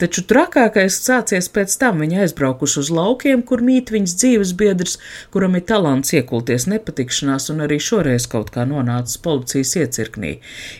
Taču 0.00 0.24
trakākais 0.28 0.98
sācies 1.04 1.48
pēc 1.52 1.74
tam 1.80 2.02
viņa 2.02 2.24
aizbraukuši 2.24 2.78
uz 2.82 2.90
laukiem, 2.94 3.44
kur 3.46 3.62
mīt 3.64 3.92
viņas 3.94 4.16
dzīves 4.20 4.54
biedrs, 4.58 4.98
kuram 5.34 5.56
ir 5.58 5.66
talants 5.68 6.14
iekulties 6.16 6.68
nepatikšanās 6.72 7.50
un 7.54 7.64
arī 7.66 7.78
šoreiz 7.82 8.28
kaut 8.32 8.52
kā 8.54 8.66
nonācis 8.68 9.20
policijas 9.22 9.74
iecirknī. 9.80 10.36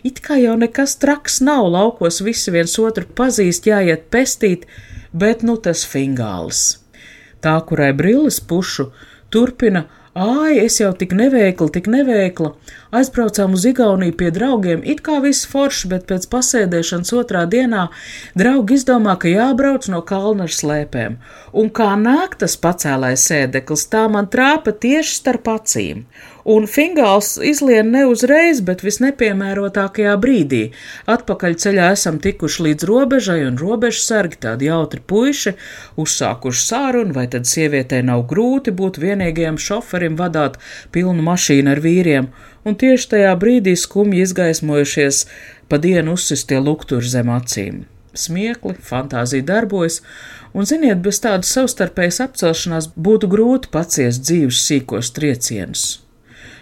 It 0.07 0.23
kā 0.25 0.39
jau 0.43 0.59
nekas 0.61 0.99
traks 1.03 1.41
nav, 1.45 1.69
laukos 1.73 2.23
visi 2.25 2.55
viens 2.55 2.79
otru 2.83 3.09
pazīst, 3.09 3.71
jāiet 3.71 4.09
pestīt, 4.13 4.69
bet 5.13 5.43
nu 5.47 5.59
tas 5.61 5.87
fingāls. 5.89 6.63
Tā, 7.43 7.57
kurai 7.67 7.91
brilles 7.97 8.39
pušu, 8.39 8.93
turpina 9.33 9.87
Ai, 10.13 10.59
es 10.61 10.75
jau 10.77 10.91
tik 10.93 11.15
neveikla, 11.17 11.71
tik 11.73 11.87
neveikla. 11.89 12.51
Aizbraucām 12.93 13.55
uz 13.57 13.63
Igauniju 13.65 14.13
pie 14.21 14.27
draugiem, 14.37 14.83
it 14.85 15.01
kā 15.07 15.23
viss 15.25 15.47
forši, 15.49 15.89
bet 15.89 16.05
pēc 16.11 16.27
pasēdēšanas 16.35 17.15
otrā 17.17 17.47
dienā 17.49 17.87
draugi 18.37 18.77
izdomā, 18.77 19.15
ka 19.17 19.33
jābrauc 19.33 19.89
no 19.89 20.03
kalna 20.05 20.45
ar 20.45 20.53
slēpēm. 20.53 21.17
Un 21.57 21.73
kā 21.73 21.95
nāk 21.97 22.37
tas 22.43 22.59
pacēlais 22.61 23.25
sēdeklis, 23.25 23.87
tā 23.89 24.05
man 24.13 24.29
trāpa 24.29 24.77
tieši 24.85 25.17
starp 25.23 25.49
acīm 25.55 26.05
un 26.45 26.67
fingāls 26.67 27.37
izlien 27.43 27.93
ne 27.95 28.03
uzreiz, 28.11 28.61
bet 28.67 28.83
visnepiemērotākajā 28.83 30.15
brīdī. 30.23 30.63
Atpakaļ 31.11 31.57
ceļā 31.63 31.91
esam 31.95 32.19
tikuši 32.23 32.67
līdz 32.67 32.89
robežai, 32.89 33.39
un 33.47 33.59
robežsargi 33.61 34.41
tādi 34.47 34.69
jautri 34.71 35.03
puiši 35.07 35.55
uzsākuši 36.03 36.65
sārunu, 36.67 37.15
vai 37.17 37.29
tad 37.31 37.47
sievietei 37.51 38.03
nav 38.07 38.27
grūti 38.31 38.75
būt 38.75 38.99
vienīgajam 39.03 39.59
šoferim 39.59 40.02
vadāt 40.19 40.59
pilnu 40.91 41.23
mašīnu 41.23 41.73
ar 41.73 41.81
vīriem, 41.85 42.29
un 42.65 42.79
tieši 42.79 43.09
tajā 43.15 43.33
brīdī 43.39 43.77
skumji 43.79 44.23
izgaismojušies 44.27 45.25
pa 45.69 45.79
dienu 45.79 46.19
uzsistie 46.19 46.61
lukturi 46.61 47.09
zem 47.09 47.33
acīm. 47.33 47.85
smiekli, 48.15 48.75
fantāzija 48.77 49.45
darbojas, 49.49 50.03
un, 50.53 50.67
ziniet, 50.69 51.01
bez 51.01 51.21
tādas 51.25 51.53
savstarpējas 51.57 52.21
apcelšanās 52.27 52.91
būtu 52.97 53.31
grūti 53.33 53.71
paciest 53.73 54.27
dzīves 54.27 54.61
sīkos 54.67 55.13
triecienus. 55.17 55.85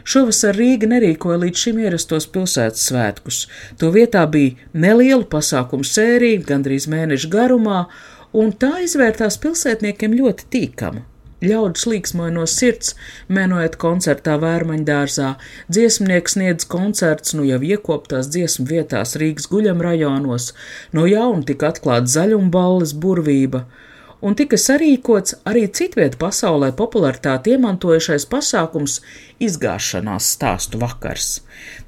Šovasar 0.06 0.56
Rīga 0.56 0.88
nerīkoja 0.90 1.40
līdz 1.42 1.64
šim 1.64 1.80
ierastos 1.82 2.26
pilsētas 2.32 2.86
svētkus. 2.88 3.40
To 3.78 3.90
vietā 3.94 4.24
bija 4.30 4.70
neliela 4.72 5.26
pasākumu 5.28 5.86
sērija, 5.86 6.40
gandrīz 6.48 6.88
mēneša 6.90 7.30
garumā, 7.30 7.84
un 8.32 8.52
tā 8.54 8.78
izvērtās 8.86 9.38
pilsētniekiem 9.42 10.16
ļoti 10.22 10.48
tīkama. 10.54 11.04
Ļaudis 11.40 11.86
līksmoja 11.88 12.34
no 12.34 12.42
sirds, 12.44 12.92
menojot 13.32 13.78
koncertā 13.80 14.34
Vērmaņdārzā, 14.42 15.30
dziesmnieks 15.72 16.34
sniedz 16.36 16.66
koncerts 16.68 17.32
nu 17.32 17.46
jau 17.48 17.56
iekoptās 17.64 18.28
dziesmu 18.34 18.66
vietās 18.68 19.16
Rīgas 19.20 19.48
guļam 19.48 19.80
rajonos, 19.80 20.50
no 20.92 21.06
jauna 21.08 21.46
tika 21.48 21.70
atklāta 21.72 22.12
zaļumballes 22.12 22.92
burvība, 22.92 23.62
un 24.20 24.36
tika 24.36 24.58
sarīkots 24.60 25.38
arī 25.48 25.64
citviet 25.72 26.18
pasaulē 26.20 26.74
popularitāti 26.76 27.54
iemantojušais 27.56 28.28
pasākums 28.28 28.98
izgāšanās 29.40 30.28
stāstu 30.34 30.82
vakars. 30.84 31.30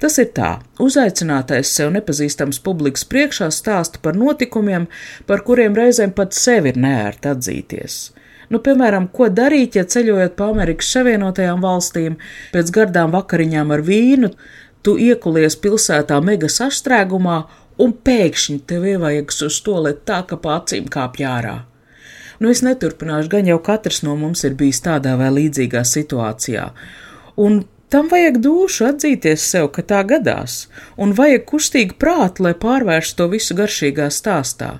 Tas 0.01 0.17
ir 0.17 0.31
tā, 0.33 0.55
uzaicinātais 0.81 1.75
sev 1.77 1.93
nepazīstams 1.93 2.57
publikas 2.65 3.05
priekšā 3.05 3.51
stāsta 3.53 4.01
par 4.01 4.17
notikumiem, 4.17 4.89
par 5.29 5.45
kuriem 5.45 5.77
reizēm 5.77 6.17
pat 6.17 6.33
sevi 6.33 6.73
ir 6.73 6.83
neērti 6.89 7.35
atzīties. 7.35 8.01
Nu, 8.51 8.59
piemēram, 8.63 9.07
ko 9.13 9.29
darīt, 9.31 9.77
ja 9.79 9.85
ceļojot 9.87 10.35
pa 10.39 10.49
Amerikas 10.51 10.91
Savienotajām 10.95 11.63
valstīm, 11.63 12.17
pēc 12.53 12.71
gardām 12.75 13.13
vakariņām 13.15 13.73
ar 13.75 13.83
vīnu, 13.87 14.31
tu 14.83 14.95
iekulies 14.99 15.55
pilsētā 15.63 16.19
mega 16.23 16.49
sastrēgumā 16.51 17.37
un 17.83 17.93
pēkšņi 18.05 18.57
tev 18.69 18.87
ievajags 18.93 19.43
uz 19.47 19.59
to, 19.65 19.77
lai 19.87 19.93
tā 20.05 20.23
kā 20.27 20.37
pācīm 20.39 20.89
kāpj 20.91 21.27
ārā. 21.29 21.57
Nu, 22.41 22.49
es 22.51 22.63
neturpināšu, 22.65 23.29
gan 23.31 23.47
jau 23.47 23.59
katrs 23.63 24.01
no 24.03 24.17
mums 24.19 24.43
ir 24.43 24.57
bijis 24.59 24.81
tādā 24.83 25.15
vai 25.19 25.29
līdzīgā 25.31 25.85
situācijā. 25.87 26.71
Un 27.39 27.63
Tam 27.93 28.07
vajag 28.09 28.39
dušu 28.41 28.87
atzīties 28.87 29.43
sev, 29.51 29.67
ka 29.69 29.83
tā 29.85 29.99
gadās, 30.09 30.63
un 30.97 31.11
vajag 31.13 31.43
kustīgu 31.51 31.99
prātu, 32.01 32.41
lai 32.47 32.55
pārvērstu 32.57 33.19
to 33.19 33.27
visu 33.29 33.53
garšīgā 33.59 34.07
stāstā 34.09 34.71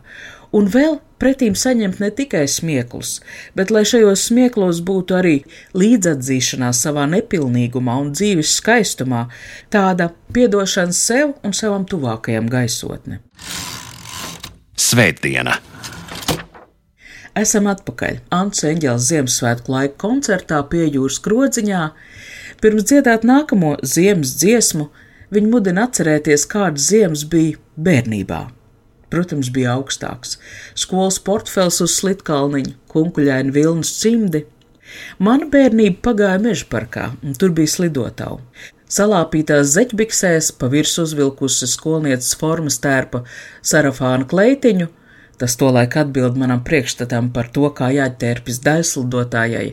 un 0.53 0.69
vēl 0.69 0.99
pretīm 1.21 1.55
saņemt 1.57 1.99
ne 2.03 2.09
tikai 2.13 2.43
smieklus, 2.51 3.17
bet 3.57 3.71
lai 3.73 3.83
šajos 3.87 4.27
smieklos 4.29 4.81
būtu 4.85 5.17
arī 5.17 5.35
līdzatzīšanās 5.77 6.83
savā 6.85 7.05
nepilnīgumā 7.11 7.97
un 8.03 8.11
dzīves 8.15 8.57
skaistumā, 8.59 9.25
tāda 9.73 10.11
piedošana 10.35 10.95
sev 10.95 11.35
un 11.43 11.55
savam 11.57 11.87
tuvākajam 11.89 12.49
gaisotne. 12.51 13.21
Svētdiena! 14.79 15.59
Esam 17.39 17.65
atpakaļ 17.71 18.19
Ants 18.35 18.61
Eņģels 18.69 19.07
Ziemassvētku 19.09 19.73
laika 19.73 19.95
koncertā 20.03 20.59
pie 20.69 20.83
jūras 20.85 21.17
krodziņā. 21.25 21.85
Pirms 22.61 22.85
dziedāt 22.91 23.25
nākamo 23.25 23.79
ziemas 23.81 24.35
dziesmu, 24.37 24.91
viņi 25.33 25.49
mudina 25.49 25.87
atcerēties, 25.89 26.45
kādas 26.51 26.91
ziemas 26.91 27.25
bija 27.25 27.57
bērnībā 27.73 28.43
protams, 29.13 29.51
bija 29.53 29.77
augstāks. 29.77 30.39
Skolas 30.73 31.19
portfels 31.21 31.79
uz 31.85 31.93
slitkalniņa, 31.99 32.75
kunkuļaini 32.93 33.53
vilnas 33.53 33.93
cimdi. 34.01 34.45
Mana 35.23 35.47
bērnība 35.49 36.01
pagāja 36.09 36.39
meža 36.41 36.65
parkā, 36.69 37.11
un 37.25 37.37
tur 37.37 37.53
bija 37.55 37.71
slidotava. 37.77 38.41
Salāpītās 38.93 39.71
zeķbiksēs, 39.73 40.51
pa 40.59 40.67
virsmu 40.69 41.07
uzvilkusi 41.07 41.69
skolnieces 41.69 42.35
formas 42.37 42.77
tērpa 42.83 43.23
sarafāna 43.65 44.27
kleitiņu, 44.29 44.89
tas 45.41 45.55
tolaik 45.57 45.97
atbild 45.97 46.37
manam 46.37 46.61
priekšstatam 46.67 47.31
par 47.33 47.49
to, 47.55 47.65
kā 47.73 47.89
jāķērpjas 47.95 48.61
daļslidotājai. 48.67 49.71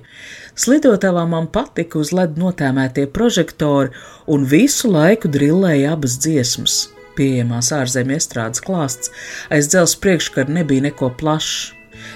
Slidotavā 0.61 1.27
man 1.29 1.51
patika 1.53 2.01
uz 2.01 2.15
led 2.17 2.41
notēmētie 2.41 3.05
prožektori 3.13 3.93
un 4.31 4.49
visu 4.49 4.89
laiku 4.93 5.29
drillēja 5.29 5.93
abas 5.99 6.17
dziesmas 6.25 6.81
pieejamās 7.19 7.73
ārzemju 7.77 8.17
estrādes 8.17 8.65
klāsts, 8.65 9.13
aiz 9.51 9.69
dzelzs 9.71 9.99
priekškara 10.03 10.53
nebija 10.61 10.89
neko 10.89 11.13
plašs. 11.21 11.75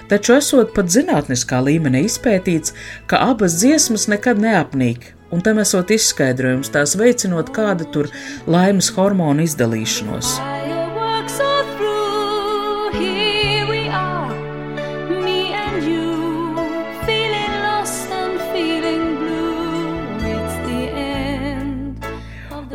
Taču 0.09 0.39
esot 0.39 0.73
pat 0.77 0.89
zinātniskā 0.93 1.61
līmenī 1.65 2.05
izpētīts, 2.09 2.73
ka 3.11 3.21
abas 3.31 3.59
dziesmas 3.61 4.09
nekad 4.13 4.41
neapnīk, 4.41 5.13
un 5.35 5.45
tam 5.45 5.61
esot 5.61 5.93
izskaidrojums 5.95 6.73
tās 6.75 6.97
veicinot 7.01 7.53
kādu 7.55 7.89
tur 7.93 8.13
laimes 8.49 8.93
hormonu 8.97 9.45
izdalīšanos. 9.45 10.39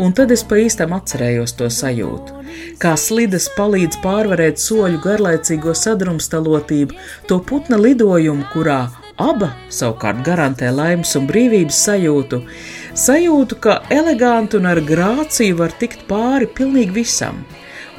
Un 0.10 0.16
tad 0.18 0.32
es 0.34 0.42
pa 0.42 0.58
īstam 0.58 0.96
atcerējos 0.96 1.52
to 1.60 1.68
sajūtu. 1.70 2.40
Kā 2.82 2.96
slides 2.98 3.46
palīdz 3.54 4.00
pārvarēt 4.02 4.58
soļu 4.58 4.98
garlaicīgo 5.04 5.76
sadrumstalotību, 5.78 6.98
to 7.30 7.38
putna 7.46 7.78
lidojumu, 7.78 8.48
kurā 8.50 8.80
aba 9.22 9.52
savukārt 9.70 10.24
garantē 10.26 10.72
laimes 10.74 11.14
un 11.20 11.28
brīvības 11.30 11.84
sajūtu, 11.86 12.42
sajūtu, 12.98 13.60
ka 13.62 13.78
eleganti 13.94 14.58
un 14.58 14.72
ar 14.72 14.82
grāciju 14.90 15.60
var 15.62 15.78
tikt 15.78 16.08
pāri 16.10 16.50
pilnīgi 16.58 16.98
visam. 16.98 17.46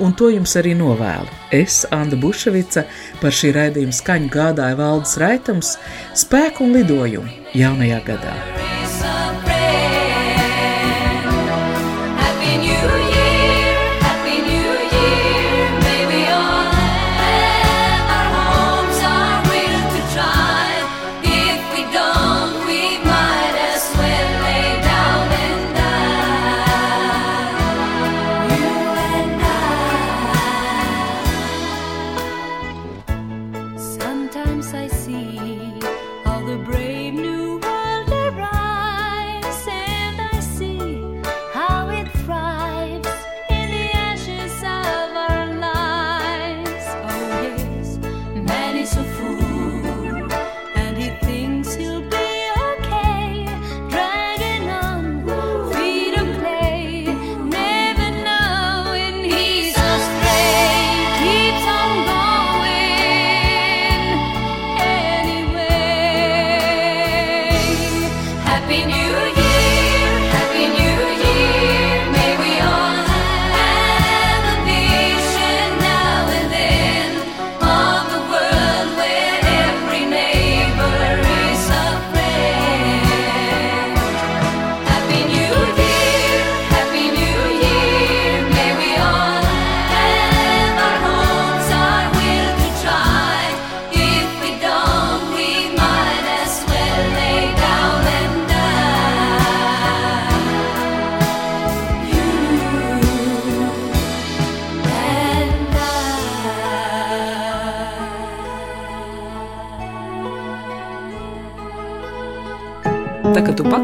Un 0.03 0.16
to 0.18 0.33
jums 0.35 0.57
arī 0.59 0.75
novēlu. 0.75 1.31
Es, 1.55 1.85
Anna 1.94 2.18
Buševica, 2.18 2.88
par 3.23 3.37
šī 3.37 3.55
raidījuma 3.55 3.94
skaņu 3.94 4.35
gādāju 4.35 4.83
valdes 4.83 5.14
raitums, 5.23 5.77
spēku 6.27 6.66
un 6.66 6.79
lidojumu 6.81 7.55
jaunajā 7.55 8.03
gadā. 8.11 8.80